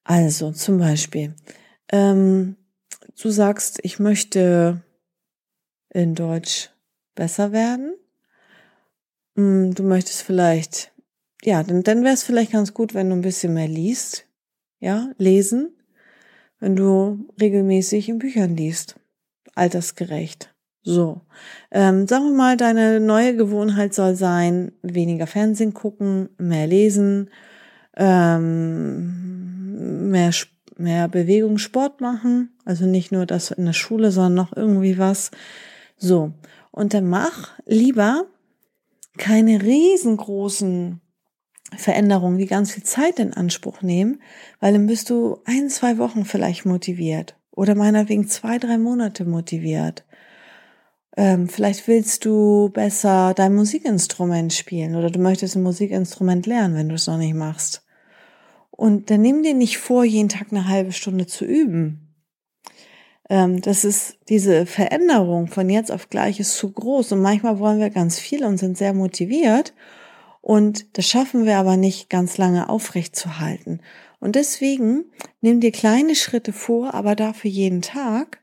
Also 0.04 0.52
zum 0.52 0.78
Beispiel, 0.78 1.34
ähm, 1.91 2.56
du 3.21 3.30
sagst, 3.32 3.80
ich 3.82 3.99
möchte 3.99 4.82
in 5.89 6.15
Deutsch 6.15 6.69
besser 7.15 7.52
werden. 7.52 7.95
Hm, 9.36 9.73
du 9.73 9.84
möchtest 9.84 10.21
vielleicht, 10.21 10.91
ja, 11.43 11.63
dann, 11.63 11.84
dann 11.84 12.04
wäre 12.04 12.13
es 12.13 12.23
vielleicht 12.23 12.52
ganz 12.52 12.73
gut, 12.73 12.93
wenn 12.93 13.10
du 13.10 13.15
ein 13.15 13.21
bisschen 13.21 13.54
mehr 13.54 13.67
liest. 13.67 14.26
Ja, 14.80 15.12
lesen, 15.17 15.71
wenn 16.60 16.76
du 16.76 17.28
regelmäßig 17.39 18.10
in 18.10 18.19
Büchern 18.19 18.56
liest 18.56 18.97
altersgerecht. 19.56 20.54
So, 20.86 21.22
ähm, 21.72 22.08
sagen 22.08 22.26
wir 22.26 22.34
mal, 22.34 22.58
deine 22.58 23.00
neue 23.00 23.38
Gewohnheit 23.38 23.94
soll 23.94 24.16
sein, 24.16 24.74
weniger 24.82 25.28
Fernsehen 25.28 25.74
gucken, 25.74 26.28
mehr 26.38 26.68
lesen, 26.68 27.30
ähm, 27.96 30.10
mehr, 30.10 30.32
mehr 30.76 31.08
Bewegung, 31.08 31.58
Sport 31.58 32.02
machen. 32.02 32.50
Also 32.66 32.86
nicht 32.86 33.13
nur 33.13 33.26
das 33.26 33.52
in 33.52 33.63
der 33.66 33.72
Schule, 33.72 34.12
sondern 34.12 34.34
noch 34.34 34.58
irgendwie 34.58 34.98
was. 34.98 35.32
So, 35.96 36.34
und 36.72 36.94
dann 36.94 37.08
mach 37.08 37.52
lieber 37.66 38.26
keine 39.18 39.62
riesengroßen 39.62 41.00
Veränderungen, 41.78 42.39
die 42.39 42.46
ganz 42.46 42.74
viel 42.74 42.84
Zeit 42.84 43.20
in 43.20 43.34
Anspruch 43.34 43.82
nehmen, 43.82 44.22
weil 44.60 44.74
dann 44.74 44.88
bist 44.88 45.10
du 45.10 45.39
ein, 45.46 45.70
zwei 45.70 45.98
Wochen 45.98 46.26
vielleicht 46.26 46.66
motiviert 46.66 47.38
oder 47.56 47.76
meinetwegen 47.76 48.28
zwei, 48.28 48.58
drei 48.58 48.78
Monate 48.78 49.26
motiviert. 49.26 50.04
Ähm, 51.16 51.48
vielleicht 51.48 51.88
willst 51.88 52.26
du 52.26 52.70
besser 52.70 53.34
dein 53.36 53.54
Musikinstrument 53.54 54.52
spielen 54.52 54.96
oder 54.96 55.12
du 55.12 55.20
möchtest 55.20 55.56
ein 55.56 55.63
Musikinstrument 55.63 56.48
lernen, 56.48 56.76
wenn 56.76 56.89
du 56.89 56.96
es 56.96 57.08
noch 57.08 57.18
nicht 57.18 57.36
machst. 57.36 57.86
Und 58.72 59.12
dann 59.12 59.22
nimm 59.22 59.44
dir 59.44 59.54
nicht 59.54 59.78
vor, 59.78 60.04
jeden 60.04 60.30
Tag 60.30 60.48
eine 60.50 60.68
halbe 60.68 60.92
Stunde 60.92 61.28
zu 61.28 61.46
üben. 61.46 62.16
Ähm, 63.30 63.62
das 63.62 63.86
ist 63.86 64.18
diese 64.30 64.66
Veränderung 64.66 65.48
von 65.48 65.70
jetzt 65.70 65.92
auf 65.92 66.10
gleich 66.10 66.39
ist 66.39 66.58
zu 66.58 66.72
groß. 66.72 67.12
Und 67.12 67.22
manchmal 67.22 67.60
wollen 67.60 67.80
wir 67.80 67.92
ganz 67.92 68.18
viel 68.18 68.44
und 68.44 68.58
sind 68.58 68.78
sehr 68.78 68.94
motiviert. 68.94 69.74
Und 70.42 70.98
das 70.98 71.06
schaffen 71.06 71.46
wir 71.46 71.58
aber 71.58 71.78
nicht 71.78 72.10
ganz 72.10 72.38
lange 72.38 72.68
aufrecht 72.68 73.16
zu 73.16 73.39
halten. 73.39 73.80
Und 74.23 74.38
deswegen 74.38 75.03
nimm 75.41 75.59
dir 75.59 75.73
kleine 75.73 76.15
Schritte 76.15 76.53
vor, 76.53 76.93
aber 76.93 77.13
dafür 77.13 77.51
jeden 77.51 77.81
Tag. 77.81 78.39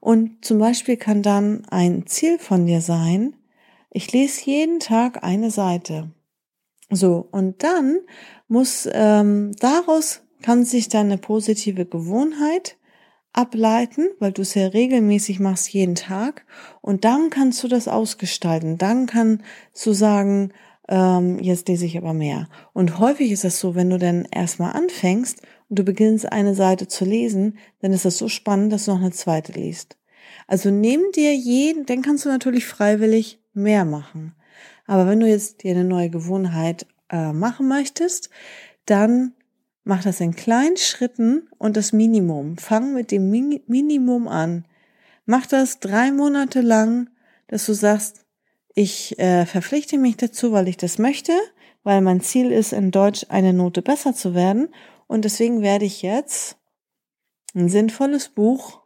Und 0.00 0.44
zum 0.44 0.58
Beispiel 0.58 0.96
kann 0.96 1.22
dann 1.22 1.64
ein 1.70 2.04
Ziel 2.08 2.40
von 2.40 2.66
dir 2.66 2.80
sein, 2.80 3.36
ich 3.92 4.10
lese 4.10 4.46
jeden 4.46 4.80
Tag 4.80 5.22
eine 5.22 5.52
Seite. 5.52 6.10
So, 6.90 7.28
und 7.30 7.62
dann 7.62 8.00
muss 8.48 8.88
ähm, 8.92 9.52
daraus 9.60 10.22
kann 10.42 10.64
sich 10.64 10.88
dann 10.88 11.06
eine 11.06 11.18
positive 11.18 11.86
Gewohnheit 11.86 12.76
ableiten, 13.32 14.08
weil 14.18 14.32
du 14.32 14.42
es 14.42 14.54
ja 14.54 14.66
regelmäßig 14.66 15.38
machst 15.38 15.72
jeden 15.72 15.94
Tag. 15.94 16.44
Und 16.80 17.04
dann 17.04 17.30
kannst 17.30 17.62
du 17.62 17.68
das 17.68 17.86
ausgestalten. 17.86 18.78
Dann 18.78 19.06
kannst 19.06 19.44
du 19.84 19.92
sagen, 19.92 20.52
ähm, 20.90 21.38
jetzt 21.38 21.68
lese 21.68 21.86
ich 21.86 21.96
aber 21.96 22.12
mehr. 22.12 22.48
Und 22.72 22.98
häufig 22.98 23.30
ist 23.30 23.44
das 23.44 23.60
so, 23.60 23.74
wenn 23.74 23.88
du 23.88 23.98
dann 23.98 24.26
erstmal 24.30 24.72
anfängst 24.72 25.40
und 25.68 25.78
du 25.78 25.84
beginnst 25.84 26.30
eine 26.30 26.54
Seite 26.54 26.88
zu 26.88 27.04
lesen, 27.04 27.56
dann 27.80 27.92
ist 27.92 28.04
das 28.04 28.18
so 28.18 28.28
spannend, 28.28 28.72
dass 28.72 28.84
du 28.84 28.90
noch 28.90 29.00
eine 29.00 29.12
zweite 29.12 29.52
liest. 29.52 29.96
Also 30.48 30.70
nimm 30.70 31.00
dir 31.14 31.34
jeden, 31.34 31.86
dann 31.86 32.02
kannst 32.02 32.24
du 32.24 32.28
natürlich 32.28 32.66
freiwillig 32.66 33.40
mehr 33.54 33.84
machen. 33.84 34.34
Aber 34.86 35.06
wenn 35.06 35.20
du 35.20 35.28
jetzt 35.28 35.62
dir 35.62 35.70
eine 35.70 35.84
neue 35.84 36.10
Gewohnheit 36.10 36.86
äh, 37.08 37.32
machen 37.32 37.68
möchtest, 37.68 38.28
dann 38.84 39.34
mach 39.84 40.02
das 40.02 40.20
in 40.20 40.34
kleinen 40.34 40.76
Schritten 40.76 41.48
und 41.58 41.76
das 41.76 41.92
Minimum. 41.92 42.58
Fang 42.58 42.94
mit 42.94 43.12
dem 43.12 43.30
Min 43.30 43.60
Minimum 43.68 44.26
an. 44.26 44.64
Mach 45.24 45.46
das 45.46 45.78
drei 45.78 46.10
Monate 46.10 46.60
lang, 46.60 47.10
dass 47.46 47.66
du 47.66 47.74
sagst, 47.74 48.24
ich 48.80 49.18
äh, 49.18 49.44
verpflichte 49.44 49.98
mich 49.98 50.16
dazu, 50.16 50.52
weil 50.52 50.66
ich 50.66 50.78
das 50.78 50.96
möchte, 50.96 51.32
weil 51.82 52.00
mein 52.00 52.22
Ziel 52.22 52.50
ist, 52.50 52.72
in 52.72 52.90
Deutsch 52.90 53.26
eine 53.28 53.52
Note 53.52 53.82
besser 53.82 54.14
zu 54.14 54.34
werden. 54.34 54.70
Und 55.06 55.26
deswegen 55.26 55.60
werde 55.60 55.84
ich 55.84 56.00
jetzt 56.00 56.56
ein 57.54 57.68
sinnvolles 57.68 58.30
Buch 58.30 58.80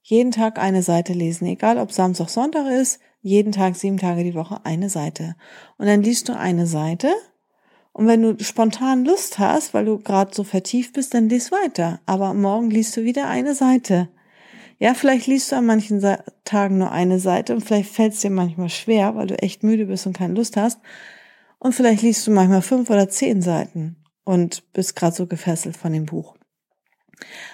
jeden 0.00 0.30
Tag 0.30 0.60
eine 0.60 0.84
Seite 0.84 1.12
lesen, 1.12 1.46
egal 1.46 1.78
ob 1.78 1.90
Samstag, 1.90 2.28
Sonntag 2.28 2.70
ist, 2.70 3.00
jeden 3.20 3.50
Tag, 3.50 3.74
sieben 3.74 3.98
Tage 3.98 4.22
die 4.22 4.34
Woche 4.34 4.64
eine 4.64 4.88
Seite. 4.88 5.34
Und 5.76 5.86
dann 5.86 6.02
liest 6.02 6.28
du 6.28 6.36
eine 6.36 6.68
Seite. 6.68 7.12
Und 7.92 8.06
wenn 8.06 8.22
du 8.22 8.42
spontan 8.44 9.04
Lust 9.04 9.40
hast, 9.40 9.74
weil 9.74 9.86
du 9.86 9.98
gerade 9.98 10.32
so 10.32 10.44
vertieft 10.44 10.92
bist, 10.92 11.14
dann 11.14 11.28
liest 11.28 11.50
weiter. 11.50 12.00
Aber 12.06 12.32
morgen 12.32 12.70
liest 12.70 12.96
du 12.96 13.02
wieder 13.02 13.28
eine 13.28 13.56
Seite. 13.56 14.08
Ja, 14.82 14.94
vielleicht 14.94 15.28
liest 15.28 15.52
du 15.52 15.56
an 15.56 15.66
manchen 15.66 16.04
Tagen 16.42 16.78
nur 16.78 16.90
eine 16.90 17.20
Seite 17.20 17.54
und 17.54 17.60
vielleicht 17.60 17.94
fällt 17.94 18.14
es 18.14 18.20
dir 18.20 18.30
manchmal 18.30 18.68
schwer, 18.68 19.14
weil 19.14 19.28
du 19.28 19.38
echt 19.38 19.62
müde 19.62 19.86
bist 19.86 20.08
und 20.08 20.16
keine 20.16 20.34
Lust 20.34 20.56
hast. 20.56 20.80
Und 21.60 21.72
vielleicht 21.72 22.02
liest 22.02 22.26
du 22.26 22.32
manchmal 22.32 22.62
fünf 22.62 22.90
oder 22.90 23.08
zehn 23.08 23.42
Seiten 23.42 23.94
und 24.24 24.72
bist 24.72 24.96
gerade 24.96 25.14
so 25.14 25.28
gefesselt 25.28 25.76
von 25.76 25.92
dem 25.92 26.04
Buch. 26.04 26.34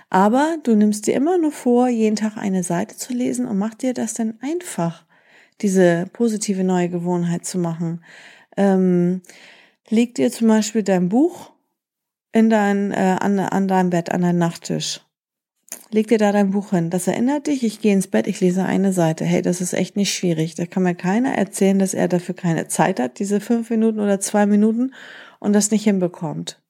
Aber 0.09 0.57
du 0.63 0.75
nimmst 0.75 1.07
dir 1.07 1.17
immer 1.17 1.37
nur 1.37 1.53
vor, 1.53 1.89
jeden 1.89 2.17
Tag 2.17 2.39
eine 2.39 2.63
Seite 2.63 2.97
zu 2.97 3.13
lesen 3.13 3.47
und 3.47 3.59
mach 3.59 3.75
dir 3.75 3.93
das 3.93 4.15
dann 4.15 4.39
einfach, 4.41 5.05
diese 5.61 6.07
positive 6.15 6.65
neue 6.65 6.89
Gewohnheit 6.89 7.45
zu 7.45 7.59
machen. 7.59 8.03
Ähm, 8.57 9.21
leg 9.91 10.15
dir 10.15 10.33
zum 10.33 10.49
Beispiel 10.49 10.83
dein 10.83 11.11
Buch 11.11 11.53
in 12.33 12.49
dein, 12.49 12.91
äh, 12.91 13.19
an, 13.21 13.39
an 13.39 13.69
deinem 13.69 13.91
Bett, 13.91 14.11
an 14.13 14.23
deinem 14.23 14.39
Nachttisch 14.39 15.03
Leg 15.91 16.09
dir 16.09 16.19
da 16.19 16.33
dein 16.33 16.51
Buch 16.51 16.71
hin. 16.71 16.91
Das 16.91 17.07
erinnert 17.07 17.47
dich, 17.47 17.65
ich 17.65 17.81
gehe 17.81 17.95
ins 17.95 18.09
Bett, 18.09 18.27
ich 18.27 18.41
lese 18.41 18.65
eine 18.65 18.93
Seite. 18.93 19.25
Hey, 19.25 19.41
das 19.41 19.61
ist 19.63 19.73
echt 19.73 19.97
nicht 19.97 20.13
schwierig. 20.13 20.55
Da 20.55 20.67
kann 20.67 20.83
mir 20.83 20.95
keiner 20.95 21.33
erzählen, 21.35 21.79
dass 21.79 21.95
er 21.95 22.09
dafür 22.09 22.35
keine 22.35 22.69
Zeit 22.69 23.01
hat, 23.01 23.19
diese 23.19 23.41
fünf 23.41 23.71
Minuten 23.71 24.01
oder 24.01 24.21
zwei 24.21 24.45
Minuten 24.45 24.93
und 25.39 25.55
das 25.55 25.71
nicht 25.71 25.85
hinbekommt. 25.85 26.61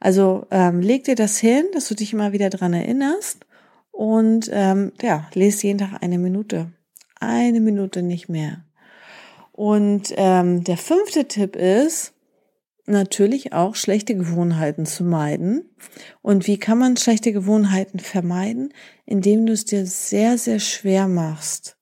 Also 0.00 0.46
ähm, 0.50 0.80
leg 0.80 1.04
dir 1.04 1.14
das 1.14 1.38
hin, 1.38 1.64
dass 1.72 1.88
du 1.88 1.94
dich 1.94 2.12
immer 2.12 2.32
wieder 2.32 2.50
dran 2.50 2.74
erinnerst 2.74 3.46
und 3.90 4.50
ähm, 4.52 4.92
ja, 5.00 5.28
lese 5.32 5.68
jeden 5.68 5.78
Tag 5.78 6.02
eine 6.02 6.18
Minute. 6.18 6.72
Eine 7.18 7.60
Minute 7.60 8.02
nicht 8.02 8.28
mehr. 8.28 8.64
Und 9.52 10.12
ähm, 10.18 10.64
der 10.64 10.76
fünfte 10.76 11.26
Tipp 11.26 11.56
ist, 11.56 12.12
natürlich 12.86 13.52
auch 13.52 13.74
schlechte 13.74 14.14
Gewohnheiten 14.16 14.86
zu 14.86 15.04
meiden. 15.04 15.70
Und 16.22 16.46
wie 16.46 16.58
kann 16.58 16.78
man 16.78 16.96
schlechte 16.96 17.32
Gewohnheiten 17.32 17.98
vermeiden? 17.98 18.72
Indem 19.04 19.46
du 19.46 19.52
es 19.52 19.64
dir 19.64 19.86
sehr, 19.86 20.38
sehr 20.38 20.60
schwer 20.60 21.08
machst, 21.08 21.76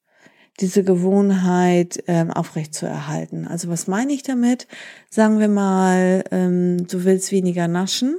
diese 0.60 0.84
Gewohnheit 0.84 2.02
ähm, 2.06 2.30
aufrecht 2.30 2.74
zu 2.74 2.86
erhalten. 2.86 3.46
Also 3.46 3.68
was 3.68 3.86
meine 3.86 4.12
ich 4.12 4.22
damit? 4.22 4.66
Sagen 5.10 5.38
wir 5.38 5.48
mal, 5.48 6.24
ähm, 6.30 6.86
du 6.86 7.04
willst 7.04 7.32
weniger 7.32 7.68
naschen. 7.68 8.16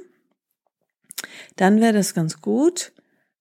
Dann 1.56 1.80
wäre 1.80 1.94
das 1.94 2.14
ganz 2.14 2.42
gut, 2.42 2.92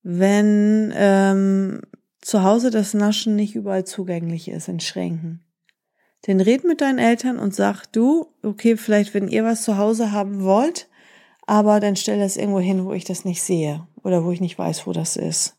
wenn 0.02 0.92
ähm, 0.94 1.80
zu 2.20 2.42
Hause 2.42 2.70
das 2.70 2.94
Naschen 2.94 3.36
nicht 3.36 3.54
überall 3.54 3.84
zugänglich 3.84 4.48
ist 4.48 4.68
in 4.68 4.80
Schränken. 4.80 5.44
Denn 6.26 6.40
red 6.40 6.64
mit 6.64 6.80
deinen 6.80 6.98
Eltern 6.98 7.38
und 7.38 7.54
sag 7.54 7.86
du, 7.86 8.26
okay, 8.42 8.76
vielleicht 8.76 9.14
wenn 9.14 9.28
ihr 9.28 9.44
was 9.44 9.62
zu 9.62 9.76
Hause 9.76 10.12
haben 10.12 10.42
wollt, 10.42 10.88
aber 11.46 11.80
dann 11.80 11.96
stell 11.96 12.18
das 12.18 12.36
irgendwo 12.36 12.60
hin, 12.60 12.84
wo 12.84 12.92
ich 12.92 13.04
das 13.04 13.24
nicht 13.24 13.42
sehe 13.42 13.86
oder 14.02 14.24
wo 14.24 14.30
ich 14.30 14.40
nicht 14.40 14.58
weiß, 14.58 14.86
wo 14.86 14.92
das 14.92 15.16
ist. 15.16 15.56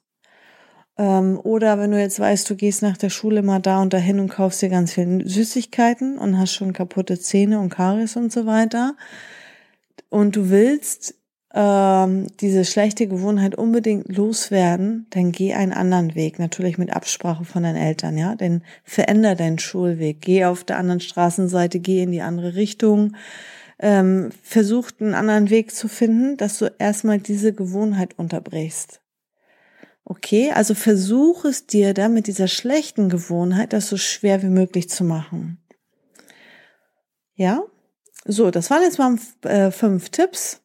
Ähm, 0.98 1.40
oder 1.44 1.78
wenn 1.78 1.92
du 1.92 2.00
jetzt 2.00 2.20
weißt, 2.20 2.50
du 2.50 2.56
gehst 2.56 2.82
nach 2.82 2.98
der 2.98 3.10
Schule 3.10 3.44
mal 3.44 3.60
da 3.60 3.82
und 3.82 3.94
dahin 3.94 4.20
und 4.20 4.30
kaufst 4.30 4.62
dir 4.62 4.70
ganz 4.70 4.94
viele 4.94 5.28
Süßigkeiten 5.28 6.18
und 6.18 6.40
hast 6.40 6.54
schon 6.54 6.74
kaputte 6.74 7.20
Zähne 7.20 7.60
und 7.60 7.70
Karies 7.70 8.16
und 8.16 8.32
so 8.32 8.46
weiter 8.46 8.96
und 10.10 10.36
du 10.36 10.50
willst 10.50 11.16
ähm, 11.58 12.28
diese 12.42 12.66
schlechte 12.66 13.08
Gewohnheit 13.08 13.56
unbedingt 13.56 14.14
loswerden, 14.14 15.08
dann 15.12 15.32
geh 15.32 15.54
einen 15.54 15.72
anderen 15.72 16.14
Weg, 16.14 16.38
natürlich 16.38 16.78
mit 16.78 16.94
Absprache 16.94 17.46
von 17.46 17.64
deinen 17.64 17.78
Eltern, 17.78 18.18
ja, 18.18 18.36
denn 18.36 18.62
veränder 18.84 19.36
deinen 19.36 19.58
Schulweg, 19.58 20.20
geh 20.20 20.44
auf 20.44 20.66
der 20.66 20.78
anderen 20.78 21.00
Straßenseite, 21.00 21.80
geh 21.80 22.04
in 22.04 22.12
die 22.12 22.22
andere 22.22 22.56
Richtung, 22.56 23.16
ähm, 23.80 24.32
versuch 24.44 24.90
einen 25.00 25.14
anderen 25.14 25.50
Weg 25.50 25.74
zu 25.74 25.88
finden, 25.88 26.36
dass 26.36 26.60
du 26.60 26.70
erstmal 26.78 27.20
diese 27.20 27.54
Gewohnheit 27.54 28.20
unterbrichst. 28.20 29.00
Okay, 30.04 30.52
also 30.52 30.76
versuch 30.76 31.46
es 31.46 31.68
dir 31.68 31.94
dann 31.94 32.14
mit 32.14 32.28
dieser 32.28 32.50
schlechten 32.50 33.08
Gewohnheit, 33.08 33.72
das 33.72 33.88
so 33.88 33.96
schwer 33.96 34.44
wie 34.44 34.50
möglich 34.50 34.90
zu 34.90 35.06
machen. 35.06 35.58
Ja, 37.34 37.64
so, 38.26 38.52
das 38.52 38.70
waren 38.70 38.84
jetzt 38.84 39.00
mal 39.00 39.18
äh, 39.44 39.72
fünf 39.72 40.10
Tipps 40.10 40.62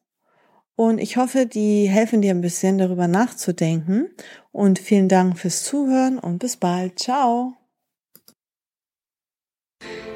und 0.87 0.97
ich 0.97 1.17
hoffe, 1.17 1.45
die 1.45 1.87
helfen 1.87 2.23
dir 2.23 2.31
ein 2.31 2.41
bisschen 2.41 2.79
darüber 2.79 3.07
nachzudenken. 3.07 4.09
Und 4.51 4.79
vielen 4.79 5.09
Dank 5.09 5.37
fürs 5.37 5.63
Zuhören 5.63 6.17
und 6.17 6.39
bis 6.39 6.57
bald. 6.57 6.97
Ciao. 6.99 7.53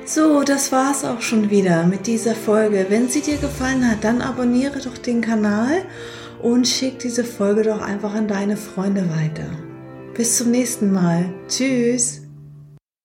So, 0.05 0.43
das 0.43 0.71
war's 0.71 1.05
auch 1.05 1.21
schon 1.21 1.51
wieder 1.51 1.85
mit 1.85 2.07
dieser 2.07 2.33
Folge. 2.33 2.87
Wenn 2.89 3.09
sie 3.09 3.21
dir 3.21 3.37
gefallen 3.37 3.89
hat, 3.89 4.03
dann 4.03 4.21
abonniere 4.21 4.79
doch 4.79 4.97
den 4.97 5.21
Kanal 5.21 5.83
und 6.41 6.67
schick 6.67 6.97
diese 6.97 7.23
Folge 7.23 7.61
doch 7.61 7.81
einfach 7.81 8.15
an 8.15 8.27
deine 8.27 8.57
Freunde 8.57 9.07
weiter. 9.09 9.47
Bis 10.15 10.37
zum 10.37 10.49
nächsten 10.49 10.91
Mal. 10.91 11.31
Tschüss. 11.47 12.24